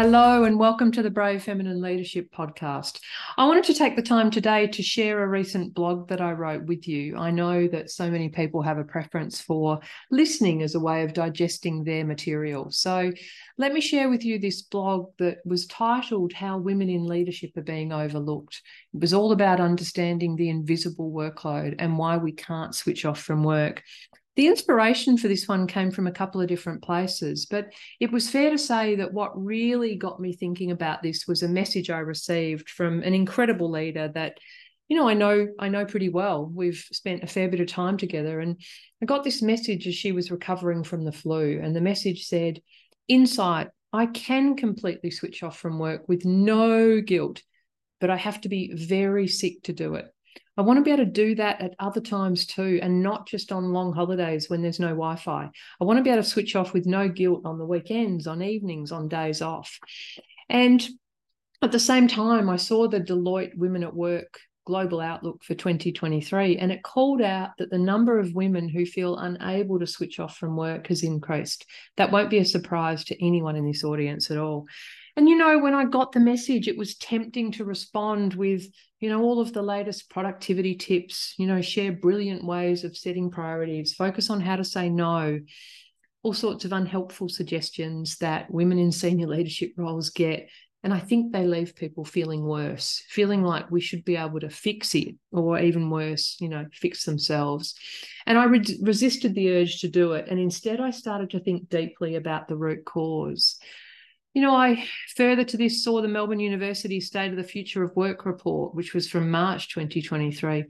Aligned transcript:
Hello, 0.00 0.44
and 0.44 0.60
welcome 0.60 0.92
to 0.92 1.02
the 1.02 1.10
Brave 1.10 1.42
Feminine 1.42 1.80
Leadership 1.80 2.30
Podcast. 2.32 3.00
I 3.36 3.48
wanted 3.48 3.64
to 3.64 3.74
take 3.74 3.96
the 3.96 4.00
time 4.00 4.30
today 4.30 4.68
to 4.68 4.80
share 4.80 5.20
a 5.20 5.26
recent 5.26 5.74
blog 5.74 6.06
that 6.06 6.20
I 6.20 6.34
wrote 6.34 6.62
with 6.66 6.86
you. 6.86 7.16
I 7.16 7.32
know 7.32 7.66
that 7.66 7.90
so 7.90 8.08
many 8.08 8.28
people 8.28 8.62
have 8.62 8.78
a 8.78 8.84
preference 8.84 9.40
for 9.40 9.80
listening 10.12 10.62
as 10.62 10.76
a 10.76 10.80
way 10.80 11.02
of 11.02 11.14
digesting 11.14 11.82
their 11.82 12.04
material. 12.04 12.70
So, 12.70 13.10
let 13.56 13.72
me 13.72 13.80
share 13.80 14.08
with 14.08 14.24
you 14.24 14.38
this 14.38 14.62
blog 14.62 15.08
that 15.18 15.38
was 15.44 15.66
titled 15.66 16.32
How 16.32 16.58
Women 16.58 16.88
in 16.88 17.04
Leadership 17.04 17.56
Are 17.56 17.62
Being 17.62 17.92
Overlooked. 17.92 18.62
It 18.94 19.00
was 19.00 19.12
all 19.12 19.32
about 19.32 19.58
understanding 19.58 20.36
the 20.36 20.48
invisible 20.48 21.10
workload 21.10 21.74
and 21.80 21.98
why 21.98 22.18
we 22.18 22.30
can't 22.30 22.72
switch 22.72 23.04
off 23.04 23.20
from 23.20 23.42
work. 23.42 23.82
The 24.38 24.46
inspiration 24.46 25.18
for 25.18 25.26
this 25.26 25.48
one 25.48 25.66
came 25.66 25.90
from 25.90 26.06
a 26.06 26.12
couple 26.12 26.40
of 26.40 26.46
different 26.46 26.80
places, 26.80 27.44
but 27.44 27.72
it 27.98 28.12
was 28.12 28.30
fair 28.30 28.50
to 28.52 28.56
say 28.56 28.94
that 28.94 29.12
what 29.12 29.32
really 29.36 29.96
got 29.96 30.20
me 30.20 30.32
thinking 30.32 30.70
about 30.70 31.02
this 31.02 31.26
was 31.26 31.42
a 31.42 31.48
message 31.48 31.90
I 31.90 31.98
received 31.98 32.70
from 32.70 33.02
an 33.02 33.14
incredible 33.14 33.68
leader 33.68 34.06
that 34.14 34.38
you 34.86 34.96
know, 34.96 35.08
I 35.08 35.14
know 35.14 35.48
I 35.58 35.68
know 35.68 35.84
pretty 35.84 36.08
well. 36.08 36.46
We've 36.46 36.86
spent 36.92 37.24
a 37.24 37.26
fair 37.26 37.48
bit 37.48 37.58
of 37.58 37.66
time 37.66 37.96
together 37.96 38.38
and 38.38 38.62
I 39.02 39.06
got 39.06 39.24
this 39.24 39.42
message 39.42 39.88
as 39.88 39.96
she 39.96 40.12
was 40.12 40.30
recovering 40.30 40.84
from 40.84 41.04
the 41.04 41.10
flu 41.10 41.58
and 41.60 41.74
the 41.74 41.80
message 41.80 42.26
said, 42.26 42.62
"Insight, 43.08 43.70
I 43.92 44.06
can 44.06 44.54
completely 44.54 45.10
switch 45.10 45.42
off 45.42 45.58
from 45.58 45.80
work 45.80 46.08
with 46.08 46.24
no 46.24 47.00
guilt, 47.00 47.42
but 48.00 48.08
I 48.08 48.16
have 48.16 48.40
to 48.42 48.48
be 48.48 48.72
very 48.72 49.26
sick 49.26 49.64
to 49.64 49.72
do 49.72 49.96
it. 49.96 50.06
I 50.56 50.62
want 50.62 50.78
to 50.78 50.82
be 50.82 50.90
able 50.90 51.04
to 51.04 51.10
do 51.10 51.34
that 51.36 51.60
at 51.60 51.74
other 51.78 52.00
times 52.00 52.46
too, 52.46 52.80
and 52.82 53.02
not 53.02 53.28
just 53.28 53.52
on 53.52 53.72
long 53.72 53.92
holidays 53.92 54.50
when 54.50 54.62
there's 54.62 54.80
no 54.80 54.88
Wi 54.88 55.16
Fi. 55.16 55.50
I 55.80 55.84
want 55.84 55.98
to 55.98 56.02
be 56.02 56.10
able 56.10 56.22
to 56.22 56.28
switch 56.28 56.56
off 56.56 56.72
with 56.72 56.86
no 56.86 57.08
guilt 57.08 57.42
on 57.44 57.58
the 57.58 57.66
weekends, 57.66 58.26
on 58.26 58.42
evenings, 58.42 58.90
on 58.90 59.08
days 59.08 59.40
off. 59.42 59.78
And 60.48 60.86
at 61.62 61.72
the 61.72 61.80
same 61.80 62.08
time, 62.08 62.48
I 62.48 62.56
saw 62.56 62.88
the 62.88 63.00
Deloitte 63.00 63.56
Women 63.56 63.82
at 63.82 63.94
Work 63.94 64.40
Global 64.64 65.00
Outlook 65.00 65.42
for 65.44 65.54
2023, 65.54 66.58
and 66.58 66.70
it 66.70 66.82
called 66.82 67.22
out 67.22 67.50
that 67.58 67.70
the 67.70 67.78
number 67.78 68.18
of 68.18 68.34
women 68.34 68.68
who 68.68 68.84
feel 68.84 69.16
unable 69.16 69.78
to 69.78 69.86
switch 69.86 70.20
off 70.20 70.36
from 70.36 70.56
work 70.56 70.88
has 70.88 71.02
increased. 71.02 71.64
That 71.96 72.12
won't 72.12 72.30
be 72.30 72.38
a 72.38 72.44
surprise 72.44 73.04
to 73.04 73.24
anyone 73.24 73.56
in 73.56 73.66
this 73.66 73.82
audience 73.82 74.30
at 74.30 74.38
all. 74.38 74.66
And 75.18 75.28
you 75.28 75.34
know, 75.34 75.58
when 75.58 75.74
I 75.74 75.84
got 75.84 76.12
the 76.12 76.20
message, 76.20 76.68
it 76.68 76.78
was 76.78 76.94
tempting 76.94 77.50
to 77.54 77.64
respond 77.64 78.34
with, 78.34 78.68
you 79.00 79.08
know, 79.08 79.20
all 79.20 79.40
of 79.40 79.52
the 79.52 79.62
latest 79.62 80.10
productivity 80.10 80.76
tips, 80.76 81.34
you 81.38 81.48
know, 81.48 81.60
share 81.60 81.90
brilliant 81.90 82.44
ways 82.44 82.84
of 82.84 82.96
setting 82.96 83.28
priorities, 83.28 83.94
focus 83.94 84.30
on 84.30 84.40
how 84.40 84.54
to 84.54 84.62
say 84.62 84.88
no, 84.88 85.40
all 86.22 86.32
sorts 86.32 86.64
of 86.64 86.72
unhelpful 86.72 87.28
suggestions 87.28 88.18
that 88.18 88.48
women 88.48 88.78
in 88.78 88.92
senior 88.92 89.26
leadership 89.26 89.72
roles 89.76 90.10
get. 90.10 90.48
And 90.84 90.94
I 90.94 91.00
think 91.00 91.32
they 91.32 91.48
leave 91.48 91.74
people 91.74 92.04
feeling 92.04 92.44
worse, 92.44 93.02
feeling 93.08 93.42
like 93.42 93.72
we 93.72 93.80
should 93.80 94.04
be 94.04 94.14
able 94.14 94.38
to 94.38 94.50
fix 94.50 94.94
it, 94.94 95.16
or 95.32 95.58
even 95.58 95.90
worse, 95.90 96.36
you 96.38 96.48
know, 96.48 96.66
fix 96.72 97.04
themselves. 97.04 97.74
And 98.24 98.38
I 98.38 98.44
re- 98.44 98.78
resisted 98.82 99.34
the 99.34 99.50
urge 99.50 99.80
to 99.80 99.88
do 99.88 100.12
it. 100.12 100.28
And 100.28 100.38
instead, 100.38 100.78
I 100.78 100.92
started 100.92 101.30
to 101.30 101.40
think 101.40 101.68
deeply 101.68 102.14
about 102.14 102.46
the 102.46 102.56
root 102.56 102.84
cause. 102.84 103.58
You 104.34 104.42
know, 104.42 104.54
I 104.54 104.84
further 105.16 105.44
to 105.44 105.56
this 105.56 105.82
saw 105.82 106.00
the 106.00 106.08
Melbourne 106.08 106.40
University 106.40 107.00
State 107.00 107.30
of 107.30 107.36
the 107.36 107.42
Future 107.42 107.82
of 107.82 107.96
Work 107.96 108.26
report, 108.26 108.74
which 108.74 108.94
was 108.94 109.08
from 109.08 109.30
March 109.30 109.72
2023, 109.74 110.64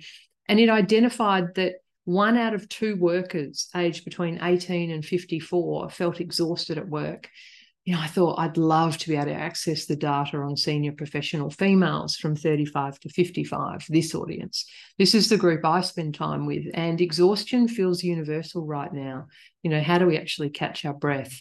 and 0.48 0.60
it 0.60 0.70
identified 0.70 1.54
that 1.56 1.74
one 2.04 2.38
out 2.38 2.54
of 2.54 2.68
two 2.68 2.96
workers 2.96 3.68
aged 3.76 4.04
between 4.04 4.42
18 4.42 4.90
and 4.90 5.04
54 5.04 5.90
felt 5.90 6.20
exhausted 6.20 6.78
at 6.78 6.88
work 6.88 7.28
you 7.88 7.94
know, 7.94 8.00
I 8.00 8.06
thought 8.06 8.38
I'd 8.38 8.58
love 8.58 8.98
to 8.98 9.08
be 9.08 9.16
able 9.16 9.28
to 9.28 9.32
access 9.32 9.86
the 9.86 9.96
data 9.96 10.36
on 10.36 10.58
senior 10.58 10.92
professional 10.92 11.48
females 11.48 12.16
from 12.16 12.36
35 12.36 13.00
to 13.00 13.08
55, 13.08 13.86
this 13.88 14.14
audience. 14.14 14.66
This 14.98 15.14
is 15.14 15.30
the 15.30 15.38
group 15.38 15.64
I 15.64 15.80
spend 15.80 16.14
time 16.14 16.44
with, 16.44 16.66
and 16.74 17.00
exhaustion 17.00 17.66
feels 17.66 18.02
universal 18.02 18.66
right 18.66 18.92
now. 18.92 19.28
You 19.62 19.70
know, 19.70 19.80
how 19.80 19.96
do 19.96 20.04
we 20.04 20.18
actually 20.18 20.50
catch 20.50 20.84
our 20.84 20.92
breath? 20.92 21.40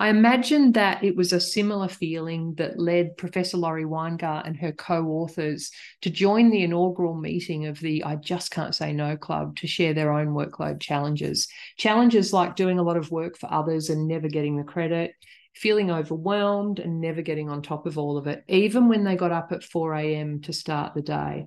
I 0.00 0.08
imagine 0.08 0.72
that 0.72 1.04
it 1.04 1.14
was 1.14 1.34
a 1.34 1.38
similar 1.38 1.88
feeling 1.88 2.54
that 2.54 2.78
led 2.78 3.18
Professor 3.18 3.58
Laurie 3.58 3.84
Weingart 3.84 4.46
and 4.46 4.56
her 4.56 4.72
co 4.72 5.04
authors 5.08 5.70
to 6.00 6.08
join 6.08 6.48
the 6.48 6.62
inaugural 6.62 7.14
meeting 7.14 7.66
of 7.66 7.78
the 7.80 8.02
I 8.02 8.16
Just 8.16 8.50
Can't 8.50 8.74
Say 8.74 8.94
No 8.94 9.18
Club 9.18 9.56
to 9.56 9.66
share 9.66 9.92
their 9.92 10.10
own 10.10 10.28
workload 10.28 10.80
challenges. 10.80 11.48
Challenges 11.76 12.32
like 12.32 12.56
doing 12.56 12.78
a 12.78 12.82
lot 12.82 12.96
of 12.96 13.10
work 13.10 13.36
for 13.36 13.52
others 13.52 13.90
and 13.90 14.08
never 14.08 14.28
getting 14.28 14.56
the 14.56 14.64
credit 14.64 15.12
feeling 15.54 15.90
overwhelmed 15.90 16.78
and 16.78 17.00
never 17.00 17.22
getting 17.22 17.48
on 17.48 17.62
top 17.62 17.86
of 17.86 17.98
all 17.98 18.16
of 18.16 18.26
it, 18.26 18.44
even 18.48 18.88
when 18.88 19.04
they 19.04 19.16
got 19.16 19.32
up 19.32 19.52
at 19.52 19.64
4 19.64 19.94
a.m. 19.94 20.40
to 20.42 20.52
start 20.52 20.94
the 20.94 21.02
day. 21.02 21.46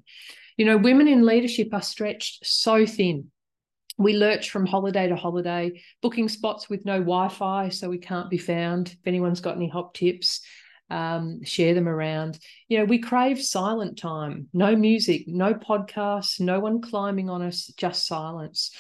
You 0.58 0.66
know, 0.66 0.78
women 0.78 1.08
in 1.08 1.26
leadership 1.26 1.74
are 1.74 1.82
stretched 1.82 2.46
so 2.46 2.86
thin. 2.86 3.32
We 3.98 4.14
lurch 4.14 4.50
from 4.50 4.66
holiday 4.66 5.08
to 5.08 5.16
holiday, 5.16 5.82
booking 6.02 6.28
spots 6.28 6.70
with 6.70 6.86
no 6.86 7.00
Wi 7.00 7.30
Fi, 7.30 7.70
so 7.70 7.90
we 7.90 7.98
can't 7.98 8.30
be 8.30 8.38
found. 8.38 8.90
If 8.90 9.08
anyone's 9.08 9.40
got 9.40 9.56
any 9.56 9.70
hot 9.70 9.94
tips, 9.94 10.42
um, 10.90 11.44
share 11.44 11.74
them 11.74 11.88
around. 11.88 12.40
You 12.68 12.80
know, 12.80 12.86
we 12.86 13.00
crave 13.00 13.42
silent 13.42 13.98
time, 13.98 14.48
no 14.54 14.76
music, 14.76 15.24
no 15.28 15.54
podcasts, 15.54 16.40
no 16.40 16.60
one 16.60 16.82
climbing 16.82 17.30
on 17.30 17.42
us, 17.42 17.68
just 17.78 18.08
silence. 18.08 18.72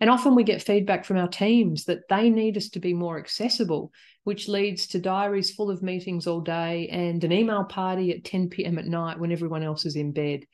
And 0.00 0.10
often 0.10 0.34
we 0.34 0.44
get 0.44 0.62
feedback 0.62 1.04
from 1.04 1.16
our 1.16 1.28
teams 1.28 1.84
that 1.84 2.08
they 2.08 2.30
need 2.30 2.56
us 2.56 2.68
to 2.70 2.80
be 2.80 2.94
more 2.94 3.18
accessible, 3.18 3.92
which 4.24 4.48
leads 4.48 4.86
to 4.88 4.98
diaries 4.98 5.52
full 5.52 5.70
of 5.70 5.82
meetings 5.82 6.26
all 6.26 6.40
day 6.40 6.88
and 6.88 7.22
an 7.24 7.32
email 7.32 7.64
party 7.64 8.12
at 8.12 8.24
10 8.24 8.50
p.m. 8.50 8.78
at 8.78 8.86
night 8.86 9.18
when 9.18 9.32
everyone 9.32 9.62
else 9.62 9.86
is 9.86 9.96
in 9.96 10.12
bed. 10.12 10.44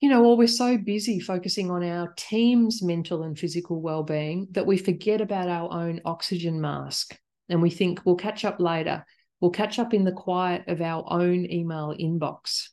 You 0.00 0.10
know, 0.10 0.24
or 0.24 0.36
we're 0.36 0.48
so 0.48 0.76
busy 0.76 1.18
focusing 1.18 1.70
on 1.70 1.82
our 1.82 2.12
team's 2.18 2.82
mental 2.82 3.22
and 3.22 3.38
physical 3.38 3.80
well-being 3.80 4.48
that 4.50 4.66
we 4.66 4.76
forget 4.76 5.22
about 5.22 5.48
our 5.48 5.72
own 5.72 6.02
oxygen 6.04 6.60
mask 6.60 7.18
and 7.48 7.62
we 7.62 7.70
think 7.70 8.04
we'll 8.04 8.16
catch 8.16 8.44
up 8.44 8.60
later 8.60 9.04
We'll 9.44 9.50
catch 9.50 9.78
up 9.78 9.92
in 9.92 10.04
the 10.04 10.10
quiet 10.10 10.68
of 10.68 10.80
our 10.80 11.04
own 11.06 11.44
email 11.52 11.94
inbox, 12.00 12.70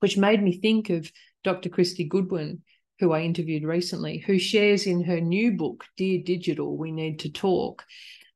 which 0.00 0.16
made 0.16 0.42
me 0.42 0.58
think 0.58 0.88
of 0.88 1.12
Dr. 1.44 1.68
Kristy 1.68 2.08
Goodwin, 2.08 2.62
who 2.98 3.12
I 3.12 3.20
interviewed 3.20 3.62
recently, 3.62 4.16
who 4.16 4.38
shares 4.38 4.86
in 4.86 5.04
her 5.04 5.20
new 5.20 5.52
book, 5.52 5.84
Dear 5.98 6.22
Digital, 6.24 6.78
We 6.78 6.92
Need 6.92 7.18
to 7.18 7.30
Talk, 7.30 7.84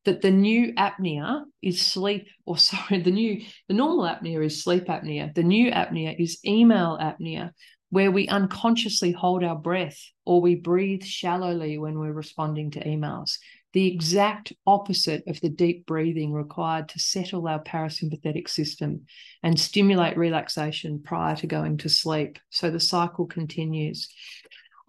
that 0.04 0.20
the 0.20 0.30
new 0.30 0.74
apnea 0.74 1.44
is 1.62 1.80
sleep, 1.80 2.26
or 2.44 2.58
sorry, 2.58 3.00
the 3.00 3.10
new, 3.10 3.40
the 3.68 3.74
normal 3.74 4.04
apnea 4.04 4.44
is 4.44 4.62
sleep 4.62 4.84
apnea. 4.88 5.34
The 5.34 5.42
new 5.42 5.70
apnea 5.70 6.22
is 6.22 6.44
email 6.44 6.98
apnea, 7.00 7.52
where 7.88 8.10
we 8.10 8.28
unconsciously 8.28 9.12
hold 9.12 9.42
our 9.44 9.56
breath 9.56 9.98
or 10.26 10.42
we 10.42 10.56
breathe 10.56 11.04
shallowly 11.04 11.78
when 11.78 11.98
we're 11.98 12.12
responding 12.12 12.72
to 12.72 12.84
emails 12.84 13.38
the 13.72 13.86
exact 13.86 14.52
opposite 14.66 15.22
of 15.26 15.40
the 15.40 15.48
deep 15.48 15.86
breathing 15.86 16.32
required 16.32 16.88
to 16.88 16.98
settle 16.98 17.46
our 17.46 17.62
parasympathetic 17.62 18.48
system 18.48 19.02
and 19.42 19.58
stimulate 19.58 20.16
relaxation 20.16 21.00
prior 21.02 21.36
to 21.36 21.46
going 21.46 21.76
to 21.78 21.88
sleep. 21.88 22.38
So 22.50 22.70
the 22.70 22.80
cycle 22.80 23.26
continues. 23.26 24.08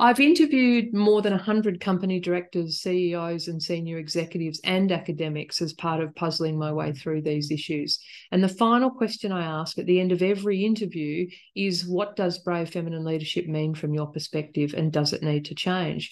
I've 0.02 0.20
interviewed 0.20 0.96
more 0.96 1.22
than 1.22 1.34
100 1.34 1.80
company 1.80 2.20
directors, 2.20 2.82
CEOs, 2.82 3.48
and 3.48 3.62
senior 3.62 4.00
executives 4.00 4.60
and 4.64 4.92
academics 4.92 5.62
as 5.62 5.74
part 5.74 6.02
of 6.02 6.16
puzzling 6.16 6.58
my 6.58 6.74
way 6.74 6.92
through 6.92 7.22
these 7.22 7.52
issues. 7.52 8.00
And 8.32 8.44
the 8.44 8.50
final 8.50 8.90
question 8.90 9.32
I 9.32 9.44
ask 9.44 9.78
at 9.78 9.86
the 9.86 10.00
end 10.00 10.12
of 10.12 10.24
every 10.24 10.66
interview 10.66 11.28
is 11.56 11.86
What 11.86 12.16
does 12.16 12.40
brave 12.40 12.72
feminine 12.72 13.06
leadership 13.06 13.46
mean 13.46 13.76
from 13.76 13.94
your 13.94 14.08
perspective, 14.08 14.74
and 14.76 14.92
does 14.92 15.14
it 15.14 15.22
need 15.22 15.46
to 15.46 15.56
change? 15.56 16.12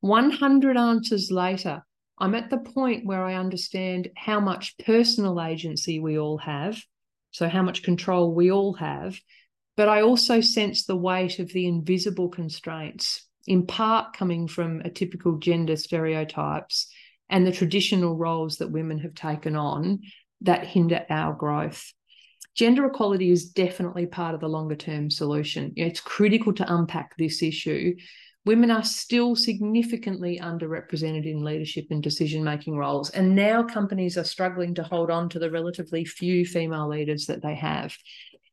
100 0.00 0.78
answers 0.78 1.30
later, 1.30 1.84
I'm 2.18 2.34
at 2.34 2.50
the 2.50 2.58
point 2.58 3.04
where 3.04 3.22
I 3.22 3.34
understand 3.34 4.10
how 4.16 4.40
much 4.40 4.76
personal 4.78 5.40
agency 5.40 6.00
we 6.00 6.18
all 6.18 6.38
have, 6.38 6.82
so 7.30 7.48
how 7.48 7.62
much 7.62 7.82
control 7.82 8.34
we 8.34 8.50
all 8.50 8.72
have, 8.74 9.18
but 9.76 9.88
I 9.88 10.00
also 10.00 10.40
sense 10.40 10.84
the 10.84 10.96
weight 10.96 11.38
of 11.38 11.52
the 11.52 11.66
invisible 11.66 12.30
constraints, 12.30 13.26
in 13.46 13.66
part 13.66 14.16
coming 14.16 14.48
from 14.48 14.80
a 14.80 14.90
typical 14.90 15.38
gender 15.38 15.76
stereotypes 15.76 16.88
and 17.28 17.46
the 17.46 17.52
traditional 17.52 18.16
roles 18.16 18.56
that 18.58 18.70
women 18.70 18.98
have 19.00 19.14
taken 19.14 19.54
on 19.54 20.00
that 20.40 20.66
hinder 20.66 21.04
our 21.10 21.34
growth. 21.34 21.92
Gender 22.54 22.86
equality 22.86 23.30
is 23.30 23.50
definitely 23.50 24.06
part 24.06 24.34
of 24.34 24.40
the 24.40 24.48
longer 24.48 24.76
term 24.76 25.10
solution. 25.10 25.74
It's 25.76 26.00
critical 26.00 26.54
to 26.54 26.74
unpack 26.74 27.14
this 27.18 27.42
issue 27.42 27.94
women 28.46 28.70
are 28.70 28.84
still 28.84 29.34
significantly 29.34 30.38
underrepresented 30.40 31.26
in 31.26 31.44
leadership 31.44 31.86
and 31.90 32.00
decision 32.00 32.44
making 32.44 32.78
roles. 32.78 33.10
And 33.10 33.34
now 33.34 33.64
companies 33.64 34.16
are 34.16 34.24
struggling 34.24 34.74
to 34.76 34.84
hold 34.84 35.10
on 35.10 35.28
to 35.30 35.40
the 35.40 35.50
relatively 35.50 36.04
few 36.04 36.46
female 36.46 36.88
leaders 36.88 37.26
that 37.26 37.42
they 37.42 37.56
have. 37.56 37.94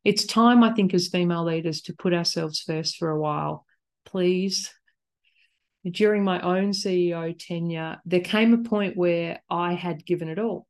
It's 0.03 0.25
time, 0.25 0.63
I 0.63 0.73
think, 0.73 0.95
as 0.95 1.07
female 1.07 1.45
leaders 1.45 1.81
to 1.83 1.93
put 1.93 2.13
ourselves 2.13 2.59
first 2.59 2.97
for 2.97 3.09
a 3.11 3.19
while. 3.19 3.65
Please. 4.03 4.73
During 5.89 6.23
my 6.23 6.41
own 6.41 6.71
CEO 6.71 7.37
tenure, 7.37 7.97
there 8.03 8.21
came 8.21 8.53
a 8.53 8.67
point 8.67 8.97
where 8.97 9.41
I 9.49 9.73
had 9.73 10.05
given 10.05 10.27
it 10.27 10.39
all. 10.39 10.65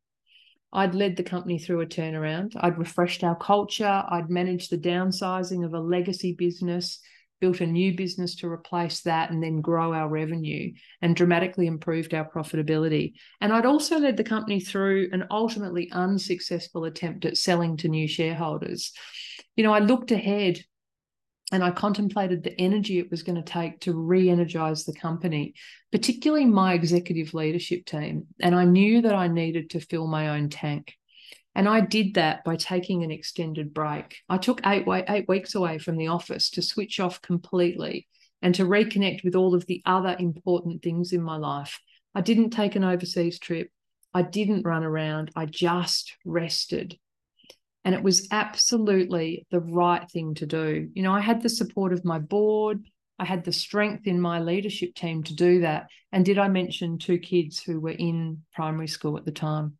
I'd 0.73 0.95
led 0.95 1.15
the 1.15 1.23
company 1.23 1.59
through 1.59 1.81
a 1.81 1.85
turnaround. 1.85 2.53
I'd 2.59 2.79
refreshed 2.79 3.23
our 3.23 3.35
culture. 3.35 4.03
I'd 4.09 4.29
managed 4.29 4.69
the 4.69 4.77
downsizing 4.77 5.63
of 5.63 5.73
a 5.73 5.79
legacy 5.79 6.33
business, 6.33 6.99
built 7.41 7.61
a 7.61 7.67
new 7.67 7.95
business 7.95 8.35
to 8.35 8.47
replace 8.47 9.01
that, 9.01 9.31
and 9.31 9.43
then 9.43 9.61
grow 9.61 9.93
our 9.93 10.07
revenue 10.07 10.71
and 11.01 11.15
dramatically 11.15 11.67
improved 11.67 12.13
our 12.13 12.29
profitability. 12.29 13.13
And 13.41 13.51
I'd 13.51 13.65
also 13.65 13.99
led 13.99 14.17
the 14.17 14.23
company 14.23 14.59
through 14.59 15.09
an 15.11 15.25
ultimately 15.29 15.91
unsuccessful 15.91 16.85
attempt 16.85 17.25
at 17.25 17.37
selling 17.37 17.77
to 17.77 17.89
new 17.89 18.07
shareholders. 18.07 18.93
You 19.55 19.63
know, 19.63 19.73
I 19.73 19.79
looked 19.79 20.11
ahead 20.11 20.63
and 21.51 21.63
I 21.63 21.71
contemplated 21.71 22.43
the 22.43 22.59
energy 22.59 22.97
it 22.97 23.11
was 23.11 23.21
going 23.21 23.35
to 23.35 23.43
take 23.43 23.81
to 23.81 23.93
re 23.93 24.29
energize 24.29 24.85
the 24.85 24.93
company, 24.93 25.53
particularly 25.91 26.45
my 26.45 26.73
executive 26.73 27.33
leadership 27.33 27.85
team. 27.85 28.25
And 28.39 28.55
I 28.55 28.65
knew 28.65 29.01
that 29.01 29.13
I 29.13 29.27
needed 29.27 29.69
to 29.71 29.79
fill 29.79 30.07
my 30.07 30.29
own 30.29 30.49
tank. 30.49 30.95
And 31.55 31.69
I 31.69 31.81
did 31.81 32.15
that 32.15 32.43
by 32.43 32.55
taking 32.55 33.03
an 33.03 33.11
extended 33.11 33.73
break. 33.73 34.17
I 34.27 34.37
took 34.37 34.61
eight, 34.65 34.85
eight 34.87 35.27
weeks 35.27 35.53
away 35.53 35.77
from 35.77 35.97
the 35.97 36.07
office 36.07 36.49
to 36.51 36.61
switch 36.61 36.99
off 36.99 37.21
completely 37.21 38.07
and 38.41 38.55
to 38.55 38.65
reconnect 38.65 39.23
with 39.23 39.35
all 39.35 39.53
of 39.53 39.65
the 39.67 39.81
other 39.85 40.15
important 40.17 40.81
things 40.81 41.13
in 41.13 41.21
my 41.21 41.37
life. 41.37 41.79
I 42.15 42.21
didn't 42.21 42.49
take 42.49 42.75
an 42.75 42.83
overseas 42.83 43.39
trip. 43.39 43.69
I 44.13 44.23
didn't 44.23 44.65
run 44.65 44.83
around. 44.83 45.31
I 45.35 45.45
just 45.45 46.15
rested. 46.25 46.97
And 47.85 47.93
it 47.93 48.03
was 48.03 48.27
absolutely 48.31 49.45
the 49.51 49.59
right 49.59 50.09
thing 50.09 50.35
to 50.35 50.45
do. 50.45 50.89
You 50.93 51.03
know, 51.03 51.13
I 51.13 51.19
had 51.19 51.41
the 51.41 51.49
support 51.49 51.93
of 51.93 52.05
my 52.05 52.19
board, 52.19 52.83
I 53.19 53.25
had 53.25 53.43
the 53.43 53.53
strength 53.53 54.07
in 54.07 54.19
my 54.19 54.39
leadership 54.39 54.95
team 54.95 55.23
to 55.23 55.35
do 55.35 55.61
that. 55.61 55.87
And 56.11 56.25
did 56.25 56.37
I 56.37 56.47
mention 56.47 56.97
two 56.97 57.19
kids 57.19 57.61
who 57.61 57.79
were 57.79 57.91
in 57.91 58.43
primary 58.53 58.87
school 58.87 59.17
at 59.17 59.25
the 59.25 59.31
time? 59.31 59.77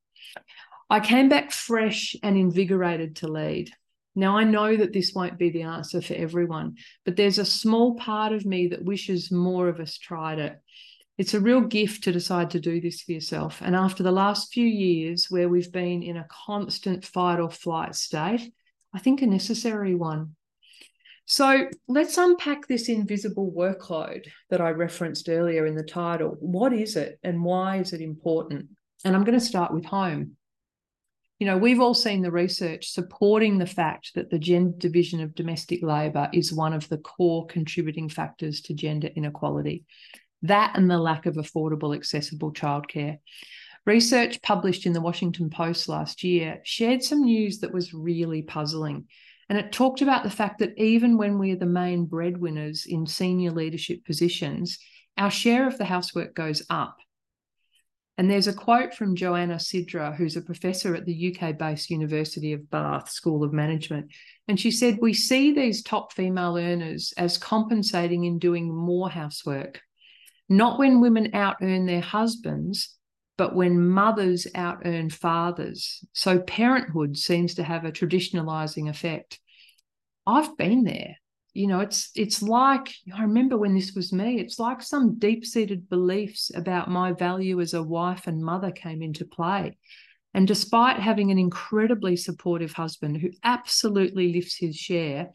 I 0.94 1.00
came 1.00 1.28
back 1.28 1.52
fresh 1.52 2.16
and 2.22 2.38
invigorated 2.38 3.16
to 3.16 3.28
lead. 3.28 3.72
Now, 4.14 4.38
I 4.38 4.44
know 4.44 4.78
that 4.78 4.94
this 4.94 5.12
won't 5.16 5.40
be 5.40 5.50
the 5.50 5.64
answer 5.64 6.04
for 6.04 6.14
everyone, 6.14 6.76
but 7.04 7.16
there's 7.16 7.40
a 7.40 7.46
small 7.46 7.96
part 7.96 8.32
of 8.32 8.46
me 8.46 8.68
that 8.68 8.86
wishes 8.86 9.32
more 9.32 9.70
of 9.70 9.80
us 9.80 9.98
tried 9.98 10.38
it. 10.38 10.62
It's 11.18 11.34
a 11.34 11.40
real 11.40 11.62
gift 11.62 12.04
to 12.04 12.12
decide 12.12 12.52
to 12.52 12.60
do 12.60 12.80
this 12.80 13.02
for 13.02 13.12
yourself. 13.12 13.60
And 13.66 13.76
after 13.76 14.04
the 14.04 14.12
last 14.12 14.54
few 14.54 14.68
years 14.68 15.32
where 15.32 15.50
we've 15.50 15.72
been 15.72 16.04
in 16.04 16.18
a 16.18 16.28
constant 16.30 17.04
fight 17.04 17.40
or 17.40 17.50
flight 17.50 17.96
state, 17.96 18.54
I 18.94 19.00
think 19.00 19.24
a 19.24 19.26
necessary 19.26 19.96
one. 19.96 20.36
So 21.26 21.70
let's 21.88 22.20
unpack 22.20 22.68
this 22.68 22.88
invisible 22.88 23.52
workload 23.52 24.28
that 24.52 24.62
I 24.62 24.70
referenced 24.70 25.28
earlier 25.28 25.66
in 25.66 25.74
the 25.74 25.82
title. 25.82 26.38
What 26.40 26.72
is 26.72 26.98
it 26.98 27.18
and 27.24 27.44
why 27.44 27.78
is 27.78 27.94
it 27.94 28.02
important? 28.02 28.68
And 29.04 29.16
I'm 29.16 29.24
going 29.24 29.40
to 29.40 29.44
start 29.44 29.74
with 29.74 29.86
home. 29.86 30.38
You 31.44 31.50
know, 31.50 31.58
we've 31.58 31.82
all 31.82 31.94
seen 31.94 32.22
the 32.22 32.32
research 32.32 32.94
supporting 32.94 33.58
the 33.58 33.66
fact 33.66 34.12
that 34.16 34.30
the 34.30 34.40
gender 34.40 34.78
division 34.78 35.20
of 35.20 35.36
domestic 35.36 35.84
labour 35.84 36.30
is 36.32 36.54
one 36.54 36.72
of 36.72 36.88
the 36.88 37.00
core 37.00 37.46
contributing 37.48 38.08
factors 38.08 38.62
to 38.62 38.74
gender 38.74 39.10
inequality 39.14 39.84
that 40.44 40.78
and 40.78 40.90
the 40.90 40.98
lack 40.98 41.26
of 41.26 41.36
affordable, 41.36 41.94
accessible 41.94 42.54
childcare. 42.54 43.18
Research 43.86 44.42
published 44.42 44.86
in 44.86 44.94
the 44.94 45.02
Washington 45.02 45.50
Post 45.50 45.90
last 45.90 46.24
year 46.24 46.62
shared 46.64 47.04
some 47.04 47.26
news 47.26 47.60
that 47.60 47.74
was 47.74 47.94
really 47.94 48.42
puzzling. 48.42 49.08
And 49.50 49.60
it 49.60 49.74
talked 49.74 50.02
about 50.02 50.24
the 50.24 50.30
fact 50.30 50.60
that 50.60 50.78
even 50.78 51.18
when 51.18 51.40
we're 51.40 51.58
the 51.58 51.66
main 51.66 52.06
breadwinners 52.06 52.86
in 52.86 53.06
senior 53.06 53.52
leadership 53.52 54.06
positions, 54.06 54.80
our 55.18 55.30
share 55.30 55.68
of 55.68 55.78
the 55.78 55.84
housework 55.84 56.36
goes 56.36 56.64
up. 56.70 56.96
And 58.18 58.30
there's 58.30 58.48
a 58.48 58.54
quote 58.54 58.94
from 58.94 59.16
Joanna 59.16 59.56
Syrda, 59.56 60.16
who's 60.16 60.36
a 60.36 60.42
professor 60.42 60.96
at 60.96 61.06
the 61.06 61.36
UK 61.36 61.58
based 61.58 61.90
University 61.90 62.54
of 62.54 62.70
Bath 62.70 63.10
School 63.10 63.44
of 63.44 63.54
Management. 63.54 64.12
And 64.48 64.60
she 64.60 64.70
said, 64.70 65.00
We 65.02 65.14
see 65.14 65.52
these 65.52 65.82
top 65.82 66.14
female 66.14 66.58
earners 66.58 67.14
as 67.18 67.40
compensating 67.40 68.26
in 68.26 68.38
doing 68.38 68.74
more 68.74 69.10
housework 69.10 69.82
not 70.50 70.78
when 70.78 71.02
women 71.02 71.32
out 71.34 71.58
earn 71.62 71.86
their 71.86 72.02
husbands, 72.02 72.96
but 73.38 73.56
when 73.56 73.88
mothers 73.88 74.46
out 74.54 74.84
earn 74.86 75.10
fathers. 75.10 76.04
So 76.14 76.40
parenthood 76.40 77.18
seems 77.18 77.56
to 77.56 77.64
have 77.64 77.86
a 77.86 77.92
traditionalizing 77.92 78.90
effect. 78.90 79.40
I've 80.28 80.56
been 80.58 80.84
there. 80.84 81.16
You 81.54 81.68
know, 81.68 81.82
it's 81.82 82.10
it's 82.16 82.42
like 82.42 82.92
I 83.16 83.22
remember 83.22 83.58
when 83.58 83.76
this 83.76 83.94
was 83.94 84.12
me, 84.12 84.40
it's 84.40 84.58
like 84.58 84.82
some 84.82 85.20
deep-seated 85.20 85.88
beliefs 85.88 86.52
about 86.56 86.90
my 86.90 87.12
value 87.12 87.62
as 87.62 87.76
a 87.76 87.84
wife 87.84 88.26
and 88.26 88.44
mother 88.44 88.72
came 88.72 89.04
into 89.04 89.24
play. 89.24 89.78
And 90.34 90.48
despite 90.48 91.00
having 91.00 91.30
an 91.30 91.38
incredibly 91.38 92.16
supportive 92.16 92.74
husband 92.74 93.18
who 93.18 93.30
absolutely 93.44 94.34
lifts 94.34 94.58
his 94.58 94.76
share, 94.76 95.30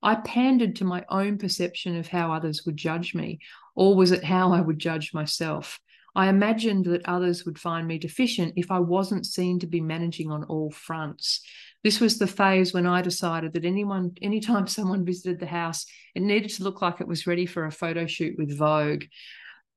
I 0.00 0.14
pandered 0.16 0.76
to 0.76 0.84
my 0.84 1.04
own 1.08 1.38
perception 1.38 1.98
of 1.98 2.06
how 2.06 2.32
others 2.32 2.62
would 2.64 2.76
judge 2.76 3.14
me, 3.14 3.40
or 3.74 3.96
was 3.96 4.12
it 4.12 4.22
how 4.22 4.52
I 4.52 4.60
would 4.60 4.78
judge 4.78 5.12
myself? 5.12 5.80
I 6.14 6.28
imagined 6.28 6.84
that 6.86 7.08
others 7.08 7.44
would 7.44 7.58
find 7.58 7.86
me 7.86 7.98
deficient 7.98 8.54
if 8.56 8.70
I 8.70 8.78
wasn't 8.78 9.26
seen 9.26 9.58
to 9.60 9.66
be 9.66 9.80
managing 9.80 10.30
on 10.30 10.44
all 10.44 10.70
fronts. 10.70 11.40
This 11.82 12.00
was 12.00 12.18
the 12.18 12.26
phase 12.26 12.72
when 12.72 12.86
I 12.86 13.02
decided 13.02 13.52
that 13.54 13.64
anyone, 13.64 14.12
anytime 14.22 14.66
someone 14.68 15.04
visited 15.04 15.40
the 15.40 15.46
house, 15.46 15.86
it 16.14 16.22
needed 16.22 16.50
to 16.50 16.62
look 16.62 16.82
like 16.82 17.00
it 17.00 17.08
was 17.08 17.26
ready 17.26 17.46
for 17.46 17.66
a 17.66 17.72
photo 17.72 18.06
shoot 18.06 18.36
with 18.38 18.56
Vogue. 18.56 19.04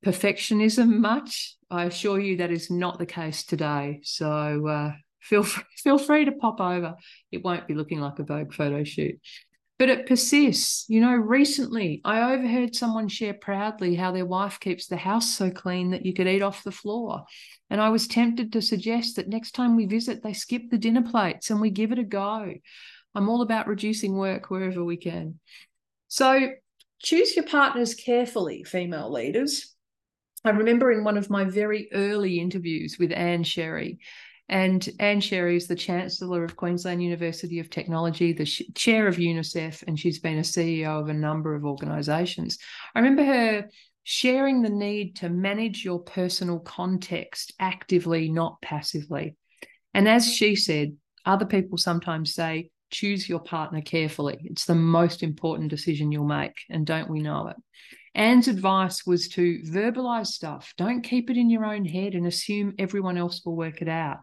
Perfectionism, 0.04 0.98
much? 0.98 1.56
I 1.70 1.84
assure 1.84 2.20
you 2.20 2.36
that 2.36 2.52
is 2.52 2.70
not 2.70 2.98
the 2.98 3.06
case 3.06 3.44
today. 3.44 4.00
So 4.04 4.66
uh, 4.68 4.92
feel 5.20 5.42
free, 5.44 5.64
feel 5.76 5.98
free 5.98 6.24
to 6.24 6.32
pop 6.32 6.60
over. 6.60 6.94
It 7.32 7.44
won't 7.44 7.66
be 7.66 7.74
looking 7.74 8.00
like 8.00 8.20
a 8.20 8.24
Vogue 8.24 8.52
photo 8.52 8.84
shoot 8.84 9.18
but 9.78 9.88
it 9.88 10.06
persists. 10.06 10.84
You 10.88 11.00
know, 11.00 11.14
recently 11.14 12.00
I 12.04 12.32
overheard 12.32 12.74
someone 12.74 13.08
share 13.08 13.34
proudly 13.34 13.94
how 13.94 14.10
their 14.10 14.26
wife 14.26 14.58
keeps 14.60 14.86
the 14.86 14.96
house 14.96 15.36
so 15.36 15.50
clean 15.50 15.90
that 15.90 16.04
you 16.04 16.12
could 16.12 16.26
eat 16.26 16.42
off 16.42 16.64
the 16.64 16.72
floor. 16.72 17.24
And 17.70 17.80
I 17.80 17.90
was 17.90 18.08
tempted 18.08 18.52
to 18.52 18.62
suggest 18.62 19.16
that 19.16 19.28
next 19.28 19.52
time 19.52 19.76
we 19.76 19.86
visit, 19.86 20.22
they 20.22 20.32
skip 20.32 20.62
the 20.70 20.78
dinner 20.78 21.02
plates 21.02 21.50
and 21.50 21.60
we 21.60 21.70
give 21.70 21.92
it 21.92 21.98
a 21.98 22.04
go. 22.04 22.52
I'm 23.14 23.28
all 23.28 23.42
about 23.42 23.68
reducing 23.68 24.16
work 24.16 24.50
wherever 24.50 24.84
we 24.84 24.96
can. 24.96 25.38
So 26.08 26.50
choose 27.00 27.36
your 27.36 27.46
partners 27.46 27.94
carefully, 27.94 28.64
female 28.64 29.12
leaders. 29.12 29.74
I 30.44 30.50
remember 30.50 30.90
in 30.90 31.04
one 31.04 31.18
of 31.18 31.30
my 31.30 31.44
very 31.44 31.88
early 31.92 32.40
interviews 32.40 32.96
with 32.98 33.12
Ann 33.12 33.44
Sherry, 33.44 33.98
and 34.48 34.88
Ann 34.98 35.20
Sherry 35.20 35.56
is 35.56 35.66
the 35.66 35.76
Chancellor 35.76 36.42
of 36.42 36.56
Queensland 36.56 37.02
University 37.02 37.58
of 37.60 37.68
Technology, 37.68 38.32
the 38.32 38.46
chair 38.46 39.06
of 39.06 39.16
UNICEF, 39.16 39.84
and 39.86 39.98
she's 39.98 40.20
been 40.20 40.38
a 40.38 40.42
CEO 40.42 41.00
of 41.00 41.08
a 41.08 41.14
number 41.14 41.54
of 41.54 41.66
organisations. 41.66 42.58
I 42.94 43.00
remember 43.00 43.24
her 43.24 43.68
sharing 44.04 44.62
the 44.62 44.70
need 44.70 45.16
to 45.16 45.28
manage 45.28 45.84
your 45.84 45.98
personal 45.98 46.60
context 46.60 47.52
actively, 47.60 48.30
not 48.30 48.60
passively. 48.62 49.36
And 49.92 50.08
as 50.08 50.32
she 50.32 50.56
said, 50.56 50.96
other 51.26 51.44
people 51.44 51.76
sometimes 51.76 52.32
say, 52.34 52.70
choose 52.90 53.28
your 53.28 53.40
partner 53.40 53.82
carefully. 53.82 54.38
It's 54.44 54.64
the 54.64 54.74
most 54.74 55.22
important 55.22 55.68
decision 55.68 56.10
you'll 56.10 56.24
make. 56.24 56.54
And 56.70 56.86
don't 56.86 57.10
we 57.10 57.20
know 57.20 57.48
it? 57.48 57.56
Ann's 58.14 58.48
advice 58.48 59.04
was 59.06 59.28
to 59.28 59.60
verbalize 59.60 60.28
stuff. 60.28 60.72
Don't 60.78 61.02
keep 61.02 61.28
it 61.28 61.36
in 61.36 61.50
your 61.50 61.66
own 61.66 61.84
head 61.84 62.14
and 62.14 62.26
assume 62.26 62.74
everyone 62.78 63.18
else 63.18 63.42
will 63.44 63.56
work 63.56 63.82
it 63.82 63.88
out. 63.88 64.18